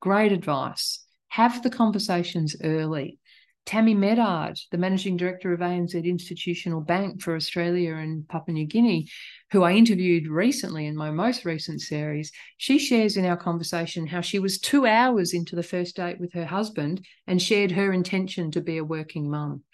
Great 0.00 0.32
advice. 0.32 1.04
Have 1.28 1.62
the 1.62 1.70
conversations 1.70 2.54
early. 2.62 3.18
Tammy 3.66 3.94
Medard, 3.94 4.58
the 4.70 4.78
managing 4.78 5.18
director 5.18 5.52
of 5.52 5.60
ANZ 5.60 6.02
Institutional 6.02 6.80
Bank 6.80 7.20
for 7.20 7.36
Australia 7.36 7.96
and 7.96 8.26
Papua 8.26 8.54
New 8.54 8.64
Guinea, 8.64 9.08
who 9.50 9.62
I 9.62 9.72
interviewed 9.72 10.26
recently 10.26 10.86
in 10.86 10.96
my 10.96 11.10
most 11.10 11.44
recent 11.44 11.82
series, 11.82 12.32
she 12.56 12.78
shares 12.78 13.18
in 13.18 13.26
our 13.26 13.36
conversation 13.36 14.06
how 14.06 14.22
she 14.22 14.38
was 14.38 14.58
two 14.58 14.86
hours 14.86 15.34
into 15.34 15.54
the 15.54 15.62
first 15.62 15.96
date 15.96 16.18
with 16.18 16.32
her 16.32 16.46
husband 16.46 17.04
and 17.26 17.42
shared 17.42 17.72
her 17.72 17.92
intention 17.92 18.50
to 18.52 18.62
be 18.62 18.78
a 18.78 18.84
working 18.84 19.28
mum. 19.28 19.64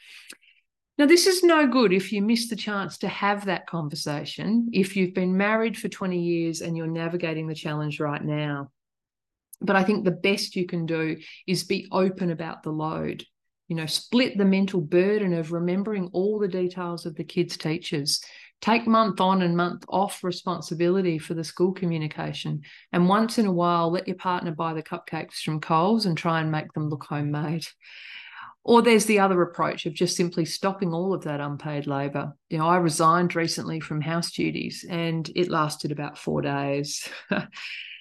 Now, 0.98 1.06
this 1.06 1.28
is 1.28 1.44
no 1.44 1.68
good 1.68 1.92
if 1.92 2.12
you 2.12 2.22
miss 2.22 2.48
the 2.48 2.56
chance 2.56 2.98
to 2.98 3.08
have 3.08 3.44
that 3.44 3.66
conversation, 3.66 4.70
if 4.72 4.96
you've 4.96 5.14
been 5.14 5.36
married 5.36 5.76
for 5.76 5.88
20 5.88 6.18
years 6.18 6.62
and 6.62 6.76
you're 6.76 6.86
navigating 6.86 7.46
the 7.46 7.54
challenge 7.54 8.00
right 8.00 8.24
now. 8.24 8.70
But 9.60 9.76
I 9.76 9.84
think 9.84 10.04
the 10.04 10.10
best 10.10 10.56
you 10.56 10.66
can 10.66 10.86
do 10.86 11.16
is 11.46 11.64
be 11.64 11.88
open 11.92 12.30
about 12.30 12.62
the 12.62 12.70
load. 12.72 13.24
You 13.68 13.76
know, 13.76 13.86
split 13.86 14.36
the 14.36 14.44
mental 14.44 14.80
burden 14.80 15.32
of 15.32 15.52
remembering 15.52 16.10
all 16.12 16.38
the 16.38 16.48
details 16.48 17.06
of 17.06 17.14
the 17.14 17.24
kids' 17.24 17.56
teachers. 17.56 18.20
Take 18.60 18.86
month 18.86 19.20
on 19.20 19.42
and 19.42 19.56
month 19.56 19.84
off 19.88 20.22
responsibility 20.22 21.18
for 21.18 21.34
the 21.34 21.44
school 21.44 21.72
communication. 21.72 22.62
And 22.92 23.08
once 23.08 23.38
in 23.38 23.46
a 23.46 23.52
while, 23.52 23.90
let 23.90 24.06
your 24.06 24.16
partner 24.16 24.52
buy 24.52 24.74
the 24.74 24.82
cupcakes 24.82 25.42
from 25.42 25.60
Coles 25.60 26.06
and 26.06 26.16
try 26.16 26.40
and 26.40 26.50
make 26.50 26.72
them 26.72 26.88
look 26.88 27.04
homemade. 27.04 27.66
Or 28.62 28.80
there's 28.80 29.04
the 29.04 29.18
other 29.18 29.42
approach 29.42 29.84
of 29.84 29.92
just 29.92 30.16
simply 30.16 30.46
stopping 30.46 30.94
all 30.94 31.12
of 31.12 31.24
that 31.24 31.40
unpaid 31.40 31.86
labour. 31.86 32.32
You 32.48 32.58
know, 32.58 32.66
I 32.66 32.76
resigned 32.76 33.36
recently 33.36 33.80
from 33.80 34.00
house 34.00 34.30
duties 34.32 34.86
and 34.88 35.30
it 35.36 35.50
lasted 35.50 35.92
about 35.92 36.16
four 36.16 36.40
days. 36.40 37.06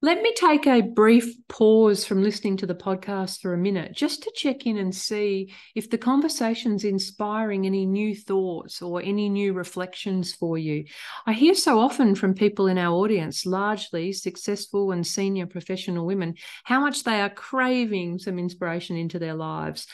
Let 0.00 0.22
me 0.22 0.32
take 0.36 0.68
a 0.68 0.80
brief 0.80 1.34
pause 1.48 2.04
from 2.04 2.22
listening 2.22 2.56
to 2.58 2.66
the 2.66 2.74
podcast 2.76 3.40
for 3.40 3.52
a 3.52 3.58
minute 3.58 3.94
just 3.96 4.22
to 4.22 4.32
check 4.32 4.64
in 4.64 4.76
and 4.76 4.94
see 4.94 5.52
if 5.74 5.90
the 5.90 5.98
conversation's 5.98 6.84
inspiring 6.84 7.66
any 7.66 7.84
new 7.84 8.14
thoughts 8.14 8.80
or 8.80 9.02
any 9.02 9.28
new 9.28 9.54
reflections 9.54 10.32
for 10.32 10.56
you. 10.56 10.84
I 11.26 11.32
hear 11.32 11.56
so 11.56 11.80
often 11.80 12.14
from 12.14 12.34
people 12.34 12.68
in 12.68 12.78
our 12.78 12.94
audience, 12.94 13.44
largely 13.44 14.12
successful 14.12 14.92
and 14.92 15.04
senior 15.04 15.46
professional 15.46 16.06
women, 16.06 16.36
how 16.62 16.78
much 16.78 17.02
they 17.02 17.20
are 17.20 17.30
craving 17.30 18.20
some 18.20 18.38
inspiration 18.38 18.96
into 18.96 19.18
their 19.18 19.34
lives. 19.34 19.88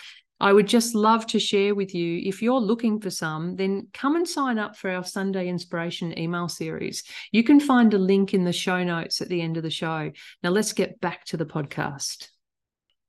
I 0.44 0.52
would 0.52 0.68
just 0.68 0.94
love 0.94 1.26
to 1.28 1.40
share 1.40 1.74
with 1.74 1.94
you. 1.94 2.20
If 2.22 2.42
you're 2.42 2.60
looking 2.60 3.00
for 3.00 3.08
some, 3.08 3.56
then 3.56 3.88
come 3.94 4.14
and 4.14 4.28
sign 4.28 4.58
up 4.58 4.76
for 4.76 4.90
our 4.90 5.02
Sunday 5.02 5.48
Inspiration 5.48 6.18
email 6.18 6.48
series. 6.48 7.02
You 7.32 7.42
can 7.42 7.58
find 7.58 7.94
a 7.94 7.98
link 7.98 8.34
in 8.34 8.44
the 8.44 8.52
show 8.52 8.84
notes 8.84 9.22
at 9.22 9.28
the 9.28 9.40
end 9.40 9.56
of 9.56 9.62
the 9.62 9.70
show. 9.70 10.10
Now, 10.42 10.50
let's 10.50 10.74
get 10.74 11.00
back 11.00 11.24
to 11.28 11.38
the 11.38 11.46
podcast. 11.46 12.28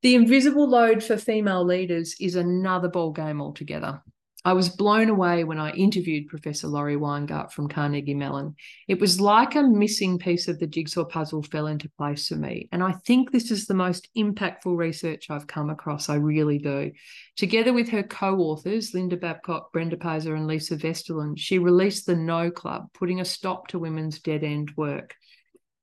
The 0.02 0.16
invisible 0.16 0.70
load 0.70 1.04
for 1.04 1.18
female 1.18 1.66
leaders 1.66 2.16
is 2.22 2.36
another 2.36 2.88
ball 2.88 3.12
game 3.12 3.42
altogether. 3.42 4.02
I 4.46 4.54
was 4.54 4.70
blown 4.70 5.10
away 5.10 5.44
when 5.44 5.58
I 5.58 5.72
interviewed 5.72 6.28
Professor 6.28 6.68
Laurie 6.68 6.98
Weingart 6.98 7.52
from 7.52 7.68
Carnegie 7.68 8.14
Mellon. 8.14 8.54
It 8.88 9.02
was 9.02 9.20
like 9.20 9.56
a 9.56 9.64
missing 9.64 10.20
piece 10.20 10.48
of 10.48 10.60
the 10.60 10.68
jigsaw 10.68 11.04
puzzle 11.04 11.42
fell 11.42 11.66
into 11.66 11.90
place 11.98 12.28
for 12.28 12.36
me. 12.36 12.70
And 12.72 12.84
I 12.84 12.92
think 13.08 13.32
this 13.32 13.50
is 13.50 13.66
the 13.66 13.74
most 13.74 14.08
impactful 14.16 14.78
research 14.78 15.32
I've 15.32 15.48
come 15.48 15.72
across. 15.72 16.10
I 16.10 16.18
really 16.18 16.60
do. 16.60 16.92
Together 17.36 17.74
with 17.74 17.90
her 17.90 18.04
co 18.04 18.38
authors, 18.38 18.94
Linda 18.94 19.18
Babcock, 19.18 19.74
Brenda 19.74 19.98
Peyser, 19.98 20.36
and 20.36 20.46
Lise 20.46 20.70
Vesterlund, 20.70 21.40
she 21.40 21.58
released 21.58 22.06
the 22.06 22.16
No 22.16 22.52
Club, 22.52 22.94
putting 22.94 23.22
a 23.22 23.26
stop 23.26 23.68
to 23.70 23.80
women's 23.80 24.20
dead 24.20 24.44
end 24.44 24.70
work. 24.78 25.16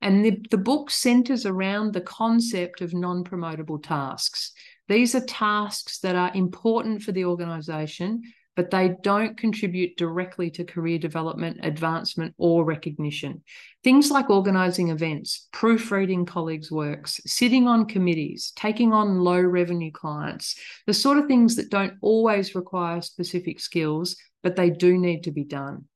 And 0.00 0.24
the, 0.24 0.40
the 0.52 0.58
book 0.58 0.92
centers 0.92 1.46
around 1.46 1.94
the 1.94 2.00
concept 2.00 2.80
of 2.80 2.94
non 2.94 3.24
promotable 3.24 3.82
tasks. 3.82 4.52
These 4.86 5.16
are 5.16 5.26
tasks 5.26 5.98
that 6.00 6.14
are 6.14 6.30
important 6.32 7.02
for 7.02 7.10
the 7.10 7.24
organization 7.24 8.22
but 8.54 8.70
they 8.70 8.94
don't 9.02 9.36
contribute 9.36 9.96
directly 9.96 10.50
to 10.50 10.64
career 10.64 10.98
development, 10.98 11.58
advancement, 11.62 12.34
or 12.36 12.64
recognition. 12.64 13.42
Things 13.82 14.10
like 14.10 14.28
organizing 14.28 14.90
events, 14.90 15.48
proofreading 15.52 16.26
colleagues' 16.26 16.70
works, 16.70 17.20
sitting 17.24 17.66
on 17.66 17.86
committees, 17.86 18.52
taking 18.54 18.92
on 18.92 19.20
low 19.20 19.40
revenue 19.40 19.90
clients, 19.90 20.56
the 20.86 20.94
sort 20.94 21.18
of 21.18 21.26
things 21.26 21.56
that 21.56 21.70
don't 21.70 21.94
always 22.02 22.54
require 22.54 23.00
specific 23.00 23.58
skills, 23.58 24.16
but 24.42 24.56
they 24.56 24.70
do 24.70 24.98
need 24.98 25.24
to 25.24 25.30
be 25.30 25.44
done. 25.44 25.86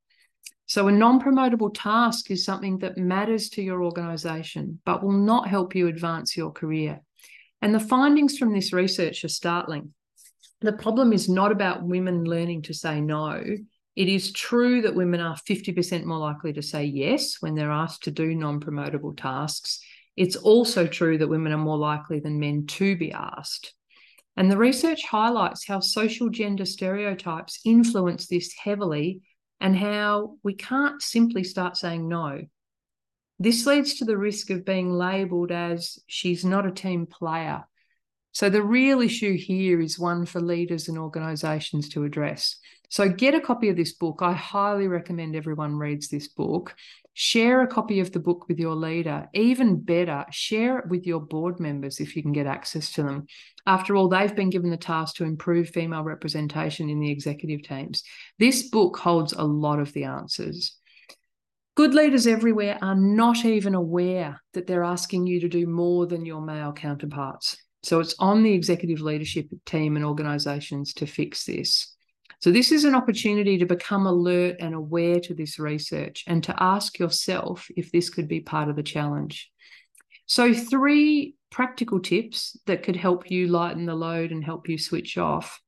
So, 0.68 0.88
a 0.88 0.92
non 0.92 1.20
promotable 1.20 1.70
task 1.72 2.30
is 2.30 2.44
something 2.44 2.78
that 2.78 2.98
matters 2.98 3.50
to 3.50 3.62
your 3.62 3.84
organization, 3.84 4.80
but 4.84 5.02
will 5.02 5.12
not 5.12 5.46
help 5.46 5.76
you 5.76 5.86
advance 5.86 6.36
your 6.36 6.50
career. 6.50 7.02
And 7.62 7.74
the 7.74 7.80
findings 7.80 8.36
from 8.36 8.52
this 8.52 8.72
research 8.72 9.24
are 9.24 9.28
startling 9.28 9.94
the 10.66 10.72
problem 10.72 11.12
is 11.12 11.28
not 11.28 11.52
about 11.52 11.84
women 11.84 12.24
learning 12.24 12.62
to 12.62 12.74
say 12.74 13.00
no. 13.00 13.40
It 13.94 14.08
is 14.08 14.32
true 14.32 14.82
that 14.82 14.94
women 14.94 15.20
are 15.20 15.36
50% 15.36 16.04
more 16.04 16.18
likely 16.18 16.52
to 16.52 16.62
say 16.62 16.84
yes 16.84 17.36
when 17.40 17.54
they're 17.54 17.70
asked 17.70 18.04
to 18.04 18.10
do 18.10 18.34
non 18.34 18.60
promotable 18.60 19.16
tasks. 19.16 19.80
It's 20.16 20.36
also 20.36 20.86
true 20.86 21.18
that 21.18 21.28
women 21.28 21.52
are 21.52 21.58
more 21.58 21.78
likely 21.78 22.20
than 22.20 22.40
men 22.40 22.66
to 22.66 22.96
be 22.96 23.12
asked. 23.12 23.74
And 24.36 24.50
the 24.50 24.58
research 24.58 25.04
highlights 25.06 25.66
how 25.66 25.80
social 25.80 26.28
gender 26.28 26.66
stereotypes 26.66 27.60
influence 27.64 28.26
this 28.26 28.52
heavily 28.52 29.22
and 29.60 29.76
how 29.76 30.36
we 30.42 30.54
can't 30.54 31.00
simply 31.00 31.44
start 31.44 31.76
saying 31.76 32.08
no. 32.08 32.42
This 33.38 33.66
leads 33.66 33.94
to 33.98 34.04
the 34.04 34.18
risk 34.18 34.50
of 34.50 34.64
being 34.64 34.90
labelled 34.90 35.52
as 35.52 35.98
she's 36.06 36.44
not 36.44 36.66
a 36.66 36.72
team 36.72 37.06
player 37.06 37.64
so 38.36 38.50
the 38.50 38.62
real 38.62 39.00
issue 39.00 39.34
here 39.34 39.80
is 39.80 39.98
one 39.98 40.26
for 40.26 40.42
leaders 40.42 40.88
and 40.88 40.98
organizations 40.98 41.88
to 41.88 42.04
address. 42.04 42.56
So 42.90 43.08
get 43.08 43.34
a 43.34 43.40
copy 43.40 43.70
of 43.70 43.76
this 43.76 43.94
book. 43.94 44.18
I 44.20 44.34
highly 44.34 44.88
recommend 44.88 45.34
everyone 45.34 45.78
reads 45.78 46.08
this 46.08 46.28
book. 46.28 46.74
Share 47.14 47.62
a 47.62 47.66
copy 47.66 47.98
of 47.98 48.12
the 48.12 48.18
book 48.18 48.46
with 48.46 48.58
your 48.58 48.74
leader. 48.74 49.26
Even 49.32 49.80
better, 49.80 50.26
share 50.30 50.80
it 50.80 50.88
with 50.90 51.06
your 51.06 51.20
board 51.20 51.58
members 51.60 51.98
if 51.98 52.14
you 52.14 52.20
can 52.20 52.32
get 52.32 52.46
access 52.46 52.92
to 52.92 53.02
them. 53.02 53.26
After 53.66 53.96
all, 53.96 54.06
they've 54.06 54.36
been 54.36 54.50
given 54.50 54.68
the 54.68 54.76
task 54.76 55.16
to 55.16 55.24
improve 55.24 55.70
female 55.70 56.04
representation 56.04 56.90
in 56.90 57.00
the 57.00 57.10
executive 57.10 57.62
teams. 57.62 58.02
This 58.38 58.68
book 58.68 58.98
holds 58.98 59.32
a 59.32 59.44
lot 59.44 59.80
of 59.80 59.94
the 59.94 60.04
answers. 60.04 60.76
Good 61.74 61.94
leaders 61.94 62.26
everywhere 62.26 62.76
are 62.82 62.96
not 62.96 63.46
even 63.46 63.74
aware 63.74 64.42
that 64.52 64.66
they're 64.66 64.84
asking 64.84 65.26
you 65.26 65.40
to 65.40 65.48
do 65.48 65.66
more 65.66 66.06
than 66.06 66.26
your 66.26 66.42
male 66.42 66.74
counterparts. 66.74 67.56
So 67.86 68.00
it's 68.00 68.16
on 68.18 68.42
the 68.42 68.52
executive 68.52 69.00
leadership 69.00 69.46
team 69.64 69.94
and 69.94 70.04
organizations 70.04 70.92
to 70.94 71.06
fix 71.06 71.44
this. 71.44 71.94
So 72.40 72.50
this 72.50 72.72
is 72.72 72.82
an 72.82 72.96
opportunity 72.96 73.58
to 73.58 73.64
become 73.64 74.06
alert 74.06 74.56
and 74.58 74.74
aware 74.74 75.20
to 75.20 75.34
this 75.34 75.60
research 75.60 76.24
and 76.26 76.42
to 76.42 76.54
ask 76.60 76.98
yourself 76.98 77.68
if 77.76 77.92
this 77.92 78.10
could 78.10 78.26
be 78.26 78.40
part 78.40 78.68
of 78.68 78.74
the 78.74 78.82
challenge. 78.82 79.52
So, 80.26 80.52
three 80.52 81.36
practical 81.52 82.00
tips 82.00 82.56
that 82.66 82.82
could 82.82 82.96
help 82.96 83.30
you 83.30 83.46
lighten 83.46 83.86
the 83.86 83.94
load 83.94 84.32
and 84.32 84.44
help 84.44 84.68
you 84.68 84.78
switch 84.78 85.16
off. 85.16 85.60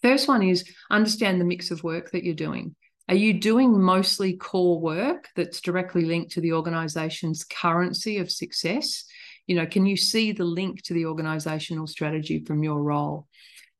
First 0.00 0.26
one 0.26 0.42
is 0.42 0.64
understand 0.90 1.42
the 1.42 1.44
mix 1.44 1.70
of 1.70 1.84
work 1.84 2.12
that 2.12 2.24
you're 2.24 2.34
doing. 2.34 2.74
Are 3.10 3.14
you 3.14 3.38
doing 3.38 3.78
mostly 3.78 4.38
core 4.38 4.80
work 4.80 5.28
that's 5.36 5.60
directly 5.60 6.06
linked 6.06 6.32
to 6.32 6.40
the 6.40 6.54
organization's 6.54 7.44
currency 7.44 8.16
of 8.16 8.30
success? 8.30 9.04
You 9.46 9.54
know 9.56 9.66
can 9.66 9.86
you 9.86 9.96
see 9.96 10.32
the 10.32 10.44
link 10.44 10.82
to 10.82 10.94
the 10.94 11.06
organizational 11.06 11.86
strategy 11.86 12.44
from 12.44 12.62
your 12.62 12.82
role 12.82 13.26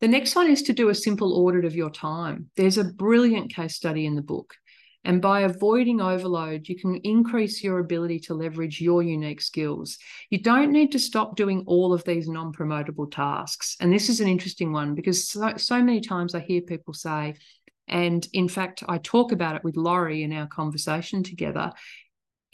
the 0.00 0.09
next 0.09 0.35
one 0.35 0.50
is 0.50 0.62
to 0.62 0.73
do 0.73 0.88
a 0.88 0.94
simple 0.94 1.35
audit 1.44 1.64
of 1.64 1.75
your 1.75 1.90
time 1.90 2.50
there's 2.56 2.78
a 2.78 2.85
brilliant 2.85 3.52
case 3.52 3.75
study 3.75 4.06
in 4.06 4.14
the 4.14 4.23
book 4.23 4.54
and 5.04 5.21
by 5.21 5.40
avoiding 5.40 6.00
overload, 6.00 6.66
you 6.66 6.76
can 6.78 6.97
increase 7.04 7.62
your 7.62 7.78
ability 7.78 8.21
to 8.21 8.35
leverage 8.35 8.80
your 8.80 9.02
unique 9.02 9.42
skills. 9.42 9.99
You 10.30 10.40
don't 10.40 10.73
need 10.73 10.92
to 10.92 10.99
stop 10.99 11.37
doing 11.37 11.62
all 11.66 11.92
of 11.92 12.04
these 12.04 12.26
non 12.26 12.52
promotable 12.52 13.11
tasks. 13.11 13.76
And 13.80 13.92
this 13.92 14.09
is 14.09 14.21
an 14.21 14.28
interesting 14.28 14.73
one 14.73 14.94
because 14.94 15.28
so, 15.28 15.54
so 15.56 15.83
many 15.83 16.00
times 16.00 16.35
I 16.35 16.40
hear 16.40 16.62
people 16.62 16.94
say, 16.94 17.35
and 17.87 18.26
in 18.33 18.49
fact, 18.49 18.83
I 18.88 18.97
talk 18.97 19.30
about 19.30 19.56
it 19.56 19.64
with 19.64 19.76
Laurie 19.76 20.23
in 20.23 20.33
our 20.33 20.47
conversation 20.47 21.23
together 21.23 21.71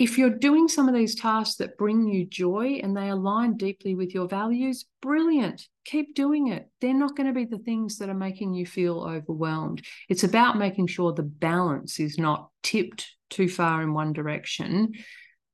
if 0.01 0.17
you're 0.17 0.31
doing 0.31 0.67
some 0.67 0.89
of 0.89 0.95
these 0.95 1.15
tasks 1.15 1.57
that 1.57 1.77
bring 1.77 2.09
you 2.09 2.25
joy 2.25 2.81
and 2.83 2.97
they 2.97 3.11
align 3.11 3.59
deeply 3.59 3.95
with 3.95 4.15
your 4.15 4.27
values, 4.27 4.87
brilliant. 5.03 5.69
Keep 5.85 6.15
doing 6.15 6.49
it. 6.49 6.71
They're 6.81 6.95
not 6.95 7.15
going 7.15 7.27
to 7.27 7.35
be 7.35 7.45
the 7.45 7.63
things 7.63 7.99
that 7.99 8.09
are 8.09 8.15
making 8.15 8.55
you 8.55 8.65
feel 8.65 9.01
overwhelmed. 9.01 9.83
It's 10.09 10.25
about 10.25 10.57
making 10.57 10.87
sure 10.87 11.13
the 11.13 11.23
balance 11.23 12.01
is 12.01 12.17
not 12.17 12.49
tipped 12.63 13.09
too 13.29 13.47
far 13.47 13.83
in 13.83 13.93
one 13.93 14.15
direction 14.15 14.95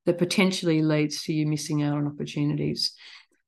that 0.05 0.17
potentially 0.17 0.81
leads 0.81 1.25
to 1.25 1.33
you 1.33 1.45
missing 1.45 1.83
out 1.83 1.97
on 1.97 2.07
opportunities. 2.07 2.93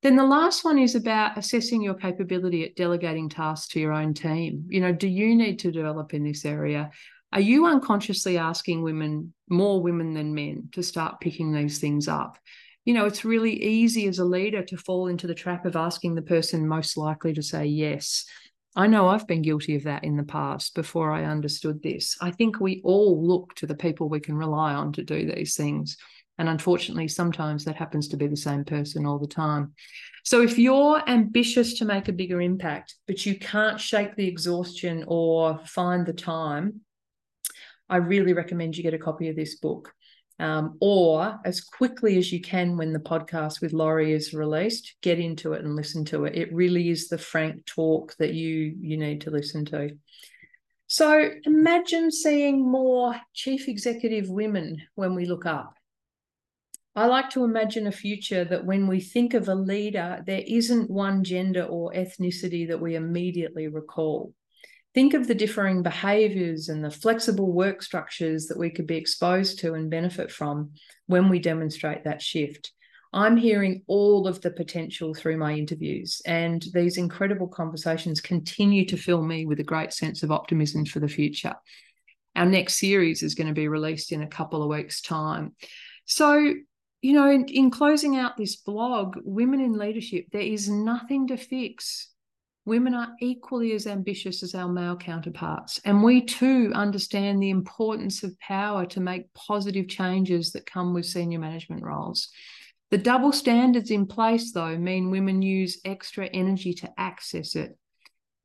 Then 0.03 0.17
the 0.17 0.25
last 0.25 0.65
one 0.65 0.77
is 0.77 0.95
about 0.95 1.37
assessing 1.37 1.81
your 1.81 1.93
capability 1.93 2.65
at 2.65 2.75
delegating 2.75 3.29
tasks 3.29 3.69
to 3.69 3.79
your 3.79 3.93
own 3.93 4.13
team. 4.13 4.65
You 4.67 4.81
know, 4.81 4.91
do 4.91 5.07
you 5.07 5.33
need 5.33 5.59
to 5.59 5.71
develop 5.71 6.13
in 6.13 6.25
this 6.25 6.43
area? 6.43 6.91
Are 7.31 7.39
you 7.39 7.67
unconsciously 7.67 8.37
asking 8.37 8.81
women, 8.81 9.33
more 9.49 9.81
women 9.81 10.13
than 10.13 10.33
men, 10.33 10.69
to 10.73 10.83
start 10.83 11.19
picking 11.19 11.51
these 11.51 11.79
things 11.79 12.07
up? 12.07 12.37
You 12.85 12.93
know, 12.93 13.05
it's 13.05 13.25
really 13.25 13.61
easy 13.61 14.07
as 14.07 14.19
a 14.19 14.25
leader 14.25 14.63
to 14.63 14.77
fall 14.77 15.07
into 15.07 15.27
the 15.27 15.35
trap 15.35 15.65
of 15.65 15.75
asking 15.75 16.15
the 16.15 16.21
person 16.21 16.67
most 16.67 16.97
likely 16.97 17.33
to 17.33 17.43
say 17.43 17.65
yes. 17.65 18.25
I 18.75 18.87
know 18.87 19.07
I've 19.07 19.27
been 19.27 19.41
guilty 19.41 19.75
of 19.75 19.83
that 19.83 20.03
in 20.03 20.15
the 20.15 20.23
past 20.23 20.75
before 20.75 21.11
I 21.11 21.25
understood 21.25 21.81
this. 21.81 22.17
I 22.21 22.31
think 22.31 22.59
we 22.59 22.81
all 22.83 23.27
look 23.27 23.53
to 23.55 23.67
the 23.67 23.75
people 23.75 24.07
we 24.09 24.19
can 24.19 24.35
rely 24.35 24.73
on 24.73 24.93
to 24.93 25.03
do 25.03 25.31
these 25.31 25.55
things. 25.55 25.97
And 26.37 26.47
unfortunately, 26.47 27.09
sometimes 27.09 27.65
that 27.65 27.75
happens 27.75 28.07
to 28.09 28.17
be 28.17 28.27
the 28.27 28.37
same 28.37 28.63
person 28.63 29.05
all 29.05 29.19
the 29.19 29.27
time. 29.27 29.73
So 30.23 30.41
if 30.41 30.57
you're 30.57 31.03
ambitious 31.09 31.73
to 31.79 31.85
make 31.85 32.07
a 32.07 32.13
bigger 32.13 32.41
impact, 32.41 32.95
but 33.07 33.25
you 33.25 33.37
can't 33.37 33.79
shake 33.79 34.15
the 34.15 34.27
exhaustion 34.27 35.03
or 35.07 35.59
find 35.65 36.05
the 36.05 36.13
time, 36.13 36.81
I 37.89 37.97
really 37.97 38.33
recommend 38.33 38.77
you 38.77 38.83
get 38.83 38.93
a 38.93 38.99
copy 38.99 39.29
of 39.29 39.35
this 39.35 39.55
book. 39.55 39.93
Um, 40.39 40.77
or 40.79 41.37
as 41.43 41.59
quickly 41.59 42.17
as 42.17 42.31
you 42.31 42.39
can 42.39 42.77
when 42.77 42.93
the 42.93 42.99
podcast 42.99 43.59
with 43.59 43.73
Laurie 43.73 44.13
is 44.13 44.33
released, 44.33 44.95
get 45.01 45.19
into 45.19 45.51
it 45.51 45.65
and 45.65 45.75
listen 45.75 46.05
to 46.05 46.23
it. 46.23 46.37
It 46.37 46.53
really 46.53 46.89
is 46.89 47.09
the 47.09 47.17
frank 47.17 47.65
talk 47.65 48.15
that 48.19 48.33
you 48.33 48.73
you 48.79 48.95
need 48.95 49.21
to 49.21 49.31
listen 49.31 49.65
to. 49.65 49.97
So 50.87 51.29
imagine 51.43 52.09
seeing 52.09 52.71
more 52.71 53.15
chief 53.33 53.67
executive 53.67 54.29
women 54.29 54.81
when 54.95 55.13
we 55.13 55.25
look 55.25 55.45
up. 55.45 55.73
I 56.95 57.05
like 57.05 57.29
to 57.31 57.43
imagine 57.43 57.87
a 57.87 57.91
future 57.91 58.43
that 58.45 58.65
when 58.65 58.87
we 58.87 58.99
think 58.99 59.33
of 59.33 59.47
a 59.47 59.55
leader, 59.55 60.23
there 60.25 60.43
isn't 60.47 60.89
one 60.89 61.23
gender 61.23 61.63
or 61.63 61.93
ethnicity 61.93 62.67
that 62.69 62.81
we 62.81 62.95
immediately 62.95 63.67
recall 63.67 64.33
think 64.93 65.13
of 65.13 65.27
the 65.27 65.35
differing 65.35 65.83
behaviors 65.83 66.69
and 66.69 66.83
the 66.83 66.91
flexible 66.91 67.51
work 67.51 67.81
structures 67.81 68.47
that 68.47 68.57
we 68.57 68.69
could 68.69 68.87
be 68.87 68.97
exposed 68.97 69.59
to 69.59 69.73
and 69.73 69.89
benefit 69.89 70.31
from 70.31 70.71
when 71.07 71.29
we 71.29 71.39
demonstrate 71.39 72.03
that 72.03 72.21
shift. 72.21 72.71
I'm 73.11 73.37
hearing 73.37 73.81
all 73.87 74.27
of 74.27 74.41
the 74.41 74.51
potential 74.51 75.15
through 75.15 75.37
my 75.37 75.53
interviews, 75.53 76.21
and 76.25 76.63
these 76.73 76.97
incredible 76.97 77.47
conversations 77.47 78.21
continue 78.21 78.85
to 78.85 78.97
fill 78.97 79.23
me 79.23 79.47
with 79.47 79.59
a 79.59 79.63
great 79.63 79.93
sense 79.93 80.21
of 80.21 80.31
optimism 80.31 80.85
for 80.85 80.99
the 80.99 81.07
future. 81.07 81.55
Our 82.35 82.45
next 82.45 82.77
series 82.77 83.23
is 83.23 83.33
going 83.33 83.47
to 83.47 83.53
be 83.53 83.67
released 83.67 84.11
in 84.11 84.21
a 84.21 84.27
couple 84.27 84.61
of 84.61 84.69
weeks' 84.69 85.01
time. 85.01 85.55
So, 86.05 86.53
you 87.01 87.13
know, 87.13 87.31
in, 87.31 87.45
in 87.45 87.71
closing 87.71 88.15
out 88.15 88.37
this 88.37 88.57
blog, 88.57 89.15
Women 89.23 89.59
in 89.59 89.73
Leadership, 89.73 90.25
there 90.31 90.41
is 90.41 90.69
nothing 90.69 91.27
to 91.27 91.37
fix. 91.37 92.09
Women 92.69 92.93
are 92.93 93.15
equally 93.19 93.71
as 93.71 93.87
ambitious 93.87 94.43
as 94.43 94.53
our 94.53 94.69
male 94.69 94.95
counterparts. 94.95 95.81
And 95.85 96.03
we 96.03 96.21
too 96.21 96.71
understand 96.75 97.41
the 97.41 97.49
importance 97.49 98.21
of 98.21 98.37
power 98.37 98.85
to 98.85 98.99
make 98.99 99.33
positive 99.33 99.87
changes 99.87 100.51
that 100.51 100.67
come 100.67 100.93
with 100.93 101.07
senior 101.07 101.39
management 101.39 101.81
roles. 101.81 102.29
The 102.91 102.99
double 102.99 103.31
standards 103.31 103.89
in 103.89 104.05
place, 104.05 104.51
though, 104.51 104.77
mean 104.77 105.09
women 105.09 105.41
use 105.41 105.81
extra 105.83 106.27
energy 106.27 106.75
to 106.75 106.93
access 106.95 107.55
it. 107.55 107.75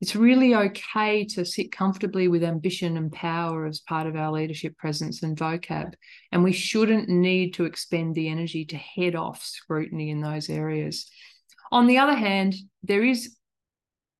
It's 0.01 0.15
really 0.15 0.55
okay 0.55 1.25
to 1.25 1.45
sit 1.45 1.71
comfortably 1.71 2.27
with 2.27 2.43
ambition 2.43 2.97
and 2.97 3.11
power 3.11 3.67
as 3.67 3.79
part 3.81 4.07
of 4.07 4.15
our 4.15 4.31
leadership 4.31 4.75
presence 4.75 5.21
and 5.21 5.37
vocab. 5.37 5.93
And 6.31 6.43
we 6.43 6.51
shouldn't 6.51 7.09
need 7.09 7.53
to 7.53 7.65
expend 7.65 8.15
the 8.15 8.29
energy 8.29 8.65
to 8.65 8.75
head 8.75 9.13
off 9.13 9.43
scrutiny 9.43 10.09
in 10.09 10.21
those 10.21 10.49
areas. 10.49 11.05
On 11.71 11.85
the 11.85 11.99
other 11.99 12.15
hand, 12.15 12.55
there 12.81 13.03
is 13.03 13.35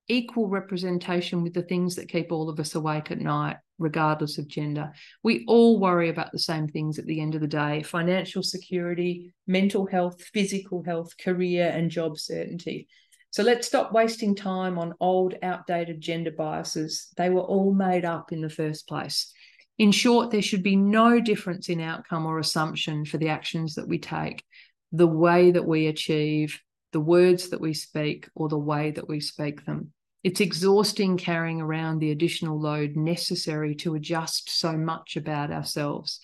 equal 0.08 0.48
representation 0.48 1.42
with 1.42 1.54
the 1.54 1.62
things 1.62 1.96
that 1.96 2.08
keep 2.08 2.32
all 2.32 2.48
of 2.48 2.60
us 2.60 2.74
awake 2.74 3.10
at 3.10 3.20
night 3.20 3.56
regardless 3.78 4.38
of 4.38 4.48
gender. 4.48 4.92
We 5.22 5.44
all 5.46 5.78
worry 5.78 6.08
about 6.08 6.32
the 6.32 6.38
same 6.38 6.68
things 6.68 6.98
at 6.98 7.06
the 7.06 7.20
end 7.20 7.34
of 7.34 7.40
the 7.40 7.46
day 7.46 7.82
financial 7.82 8.42
security, 8.42 9.34
mental 9.46 9.86
health, 9.86 10.22
physical 10.32 10.82
health, 10.82 11.12
career, 11.18 11.70
and 11.74 11.90
job 11.90 12.18
certainty. 12.18 12.88
So 13.30 13.42
let's 13.42 13.66
stop 13.66 13.92
wasting 13.92 14.34
time 14.34 14.78
on 14.78 14.94
old, 14.98 15.34
outdated 15.42 16.00
gender 16.00 16.30
biases. 16.30 17.08
They 17.16 17.28
were 17.28 17.42
all 17.42 17.74
made 17.74 18.04
up 18.04 18.32
in 18.32 18.40
the 18.40 18.48
first 18.48 18.88
place. 18.88 19.32
In 19.78 19.92
short, 19.92 20.30
there 20.30 20.40
should 20.40 20.62
be 20.62 20.76
no 20.76 21.20
difference 21.20 21.68
in 21.68 21.80
outcome 21.80 22.24
or 22.24 22.38
assumption 22.38 23.04
for 23.04 23.18
the 23.18 23.28
actions 23.28 23.74
that 23.74 23.88
we 23.88 23.98
take, 23.98 24.42
the 24.90 25.06
way 25.06 25.50
that 25.50 25.66
we 25.66 25.86
achieve, 25.86 26.58
the 26.92 27.00
words 27.00 27.50
that 27.50 27.60
we 27.60 27.74
speak, 27.74 28.26
or 28.34 28.48
the 28.48 28.56
way 28.56 28.92
that 28.92 29.06
we 29.06 29.20
speak 29.20 29.66
them. 29.66 29.92
It's 30.26 30.40
exhausting 30.40 31.18
carrying 31.18 31.60
around 31.60 32.00
the 32.00 32.10
additional 32.10 32.60
load 32.60 32.96
necessary 32.96 33.76
to 33.76 33.94
adjust 33.94 34.50
so 34.50 34.76
much 34.76 35.16
about 35.16 35.52
ourselves. 35.52 36.18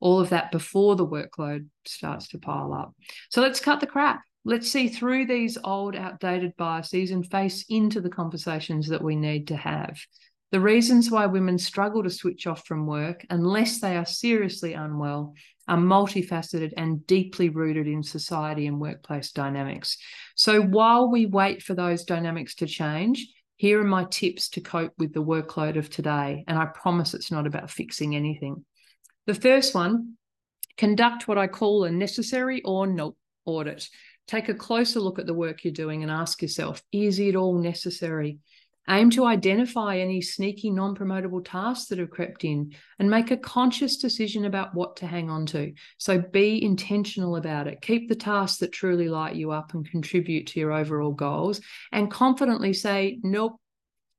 All 0.00 0.20
of 0.20 0.30
that 0.30 0.50
before 0.50 0.96
the 0.96 1.06
workload 1.06 1.66
starts 1.84 2.28
to 2.28 2.38
pile 2.38 2.72
up. 2.72 2.94
So 3.28 3.42
let's 3.42 3.60
cut 3.60 3.80
the 3.80 3.86
crap. 3.86 4.22
Let's 4.46 4.70
see 4.70 4.88
through 4.88 5.26
these 5.26 5.58
old, 5.64 5.94
outdated 5.94 6.56
biases 6.56 7.10
and 7.10 7.30
face 7.30 7.66
into 7.68 8.00
the 8.00 8.08
conversations 8.08 8.88
that 8.88 9.04
we 9.04 9.16
need 9.16 9.48
to 9.48 9.56
have. 9.56 9.98
The 10.50 10.60
reasons 10.60 11.10
why 11.10 11.26
women 11.26 11.58
struggle 11.58 12.02
to 12.04 12.10
switch 12.10 12.46
off 12.46 12.66
from 12.66 12.86
work, 12.86 13.26
unless 13.28 13.80
they 13.80 13.98
are 13.98 14.06
seriously 14.06 14.72
unwell, 14.72 15.34
are 15.68 15.76
multifaceted 15.76 16.72
and 16.78 17.06
deeply 17.06 17.50
rooted 17.50 17.86
in 17.86 18.02
society 18.02 18.66
and 18.66 18.80
workplace 18.80 19.30
dynamics. 19.30 19.98
So 20.36 20.62
while 20.62 21.10
we 21.10 21.26
wait 21.26 21.62
for 21.62 21.74
those 21.74 22.04
dynamics 22.04 22.54
to 22.56 22.66
change, 22.66 23.26
here 23.62 23.80
are 23.80 23.84
my 23.84 24.02
tips 24.02 24.48
to 24.48 24.60
cope 24.60 24.92
with 24.98 25.14
the 25.14 25.22
workload 25.22 25.78
of 25.78 25.88
today. 25.88 26.42
And 26.48 26.58
I 26.58 26.64
promise 26.64 27.14
it's 27.14 27.30
not 27.30 27.46
about 27.46 27.70
fixing 27.70 28.16
anything. 28.16 28.64
The 29.26 29.36
first 29.36 29.72
one 29.72 30.14
conduct 30.76 31.28
what 31.28 31.38
I 31.38 31.46
call 31.46 31.84
a 31.84 31.90
necessary 31.92 32.60
or 32.64 32.88
not 32.88 33.14
audit. 33.44 33.88
Take 34.26 34.48
a 34.48 34.54
closer 34.54 34.98
look 34.98 35.20
at 35.20 35.26
the 35.26 35.32
work 35.32 35.62
you're 35.62 35.72
doing 35.72 36.02
and 36.02 36.10
ask 36.10 36.42
yourself 36.42 36.82
is 36.90 37.20
it 37.20 37.36
all 37.36 37.56
necessary? 37.56 38.40
Aim 38.88 39.10
to 39.10 39.24
identify 39.24 39.98
any 39.98 40.20
sneaky, 40.20 40.68
non 40.68 40.96
promotable 40.96 41.44
tasks 41.44 41.86
that 41.86 42.00
have 42.00 42.10
crept 42.10 42.42
in 42.42 42.72
and 42.98 43.08
make 43.08 43.30
a 43.30 43.36
conscious 43.36 43.96
decision 43.96 44.44
about 44.44 44.74
what 44.74 44.96
to 44.96 45.06
hang 45.06 45.30
on 45.30 45.46
to. 45.46 45.72
So 45.98 46.18
be 46.18 46.62
intentional 46.62 47.36
about 47.36 47.68
it. 47.68 47.80
Keep 47.80 48.08
the 48.08 48.16
tasks 48.16 48.58
that 48.58 48.72
truly 48.72 49.08
light 49.08 49.36
you 49.36 49.52
up 49.52 49.72
and 49.72 49.88
contribute 49.88 50.48
to 50.48 50.60
your 50.60 50.72
overall 50.72 51.12
goals, 51.12 51.60
and 51.92 52.10
confidently 52.10 52.72
say 52.72 53.20
nope 53.22 53.60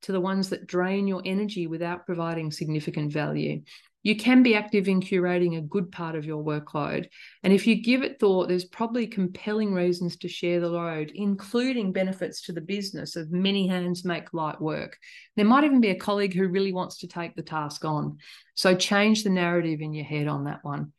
to 0.04 0.12
the 0.12 0.20
ones 0.20 0.48
that 0.50 0.66
drain 0.66 1.06
your 1.06 1.22
energy 1.24 1.66
without 1.66 2.06
providing 2.06 2.50
significant 2.50 3.12
value 3.12 3.60
you 4.04 4.14
can 4.14 4.42
be 4.42 4.54
active 4.54 4.86
in 4.86 5.00
curating 5.00 5.56
a 5.56 5.62
good 5.62 5.90
part 5.90 6.14
of 6.14 6.26
your 6.26 6.44
workload. 6.44 7.08
And 7.42 7.52
if 7.52 7.66
you 7.66 7.82
give 7.82 8.02
it 8.02 8.20
thought, 8.20 8.48
there's 8.48 8.66
probably 8.66 9.06
compelling 9.06 9.72
reasons 9.72 10.16
to 10.18 10.28
share 10.28 10.60
the 10.60 10.68
load, 10.68 11.10
including 11.14 11.90
benefits 11.90 12.42
to 12.42 12.52
the 12.52 12.60
business 12.60 13.16
of 13.16 13.32
many 13.32 13.66
hands 13.66 14.04
make 14.04 14.34
light 14.34 14.60
work. 14.60 14.98
There 15.36 15.46
might 15.46 15.64
even 15.64 15.80
be 15.80 15.88
a 15.88 15.98
colleague 15.98 16.34
who 16.34 16.48
really 16.48 16.72
wants 16.72 16.98
to 16.98 17.08
take 17.08 17.34
the 17.34 17.42
task 17.42 17.84
on. 17.86 18.18
So 18.54 18.74
change 18.74 19.24
the 19.24 19.30
narrative 19.30 19.80
in 19.80 19.94
your 19.94 20.04
head 20.04 20.28
on 20.28 20.44
that 20.44 20.62
one. 20.62 20.92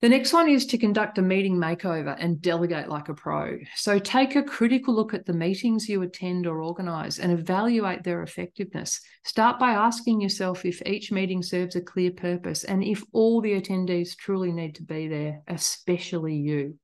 The 0.00 0.08
next 0.08 0.32
one 0.32 0.48
is 0.48 0.64
to 0.66 0.78
conduct 0.78 1.18
a 1.18 1.22
meeting 1.22 1.56
makeover 1.56 2.16
and 2.20 2.40
delegate 2.40 2.88
like 2.88 3.08
a 3.08 3.14
pro. 3.14 3.58
So 3.74 3.98
take 3.98 4.36
a 4.36 4.44
critical 4.44 4.94
look 4.94 5.12
at 5.12 5.26
the 5.26 5.32
meetings 5.32 5.88
you 5.88 6.02
attend 6.02 6.46
or 6.46 6.62
organize 6.62 7.18
and 7.18 7.32
evaluate 7.32 8.04
their 8.04 8.22
effectiveness. 8.22 9.00
Start 9.24 9.58
by 9.58 9.72
asking 9.72 10.20
yourself 10.20 10.64
if 10.64 10.80
each 10.86 11.10
meeting 11.10 11.42
serves 11.42 11.74
a 11.74 11.80
clear 11.80 12.12
purpose 12.12 12.62
and 12.62 12.84
if 12.84 13.02
all 13.12 13.40
the 13.40 13.60
attendees 13.60 14.16
truly 14.16 14.52
need 14.52 14.76
to 14.76 14.84
be 14.84 15.08
there, 15.08 15.40
especially 15.48 16.36
you. 16.36 16.78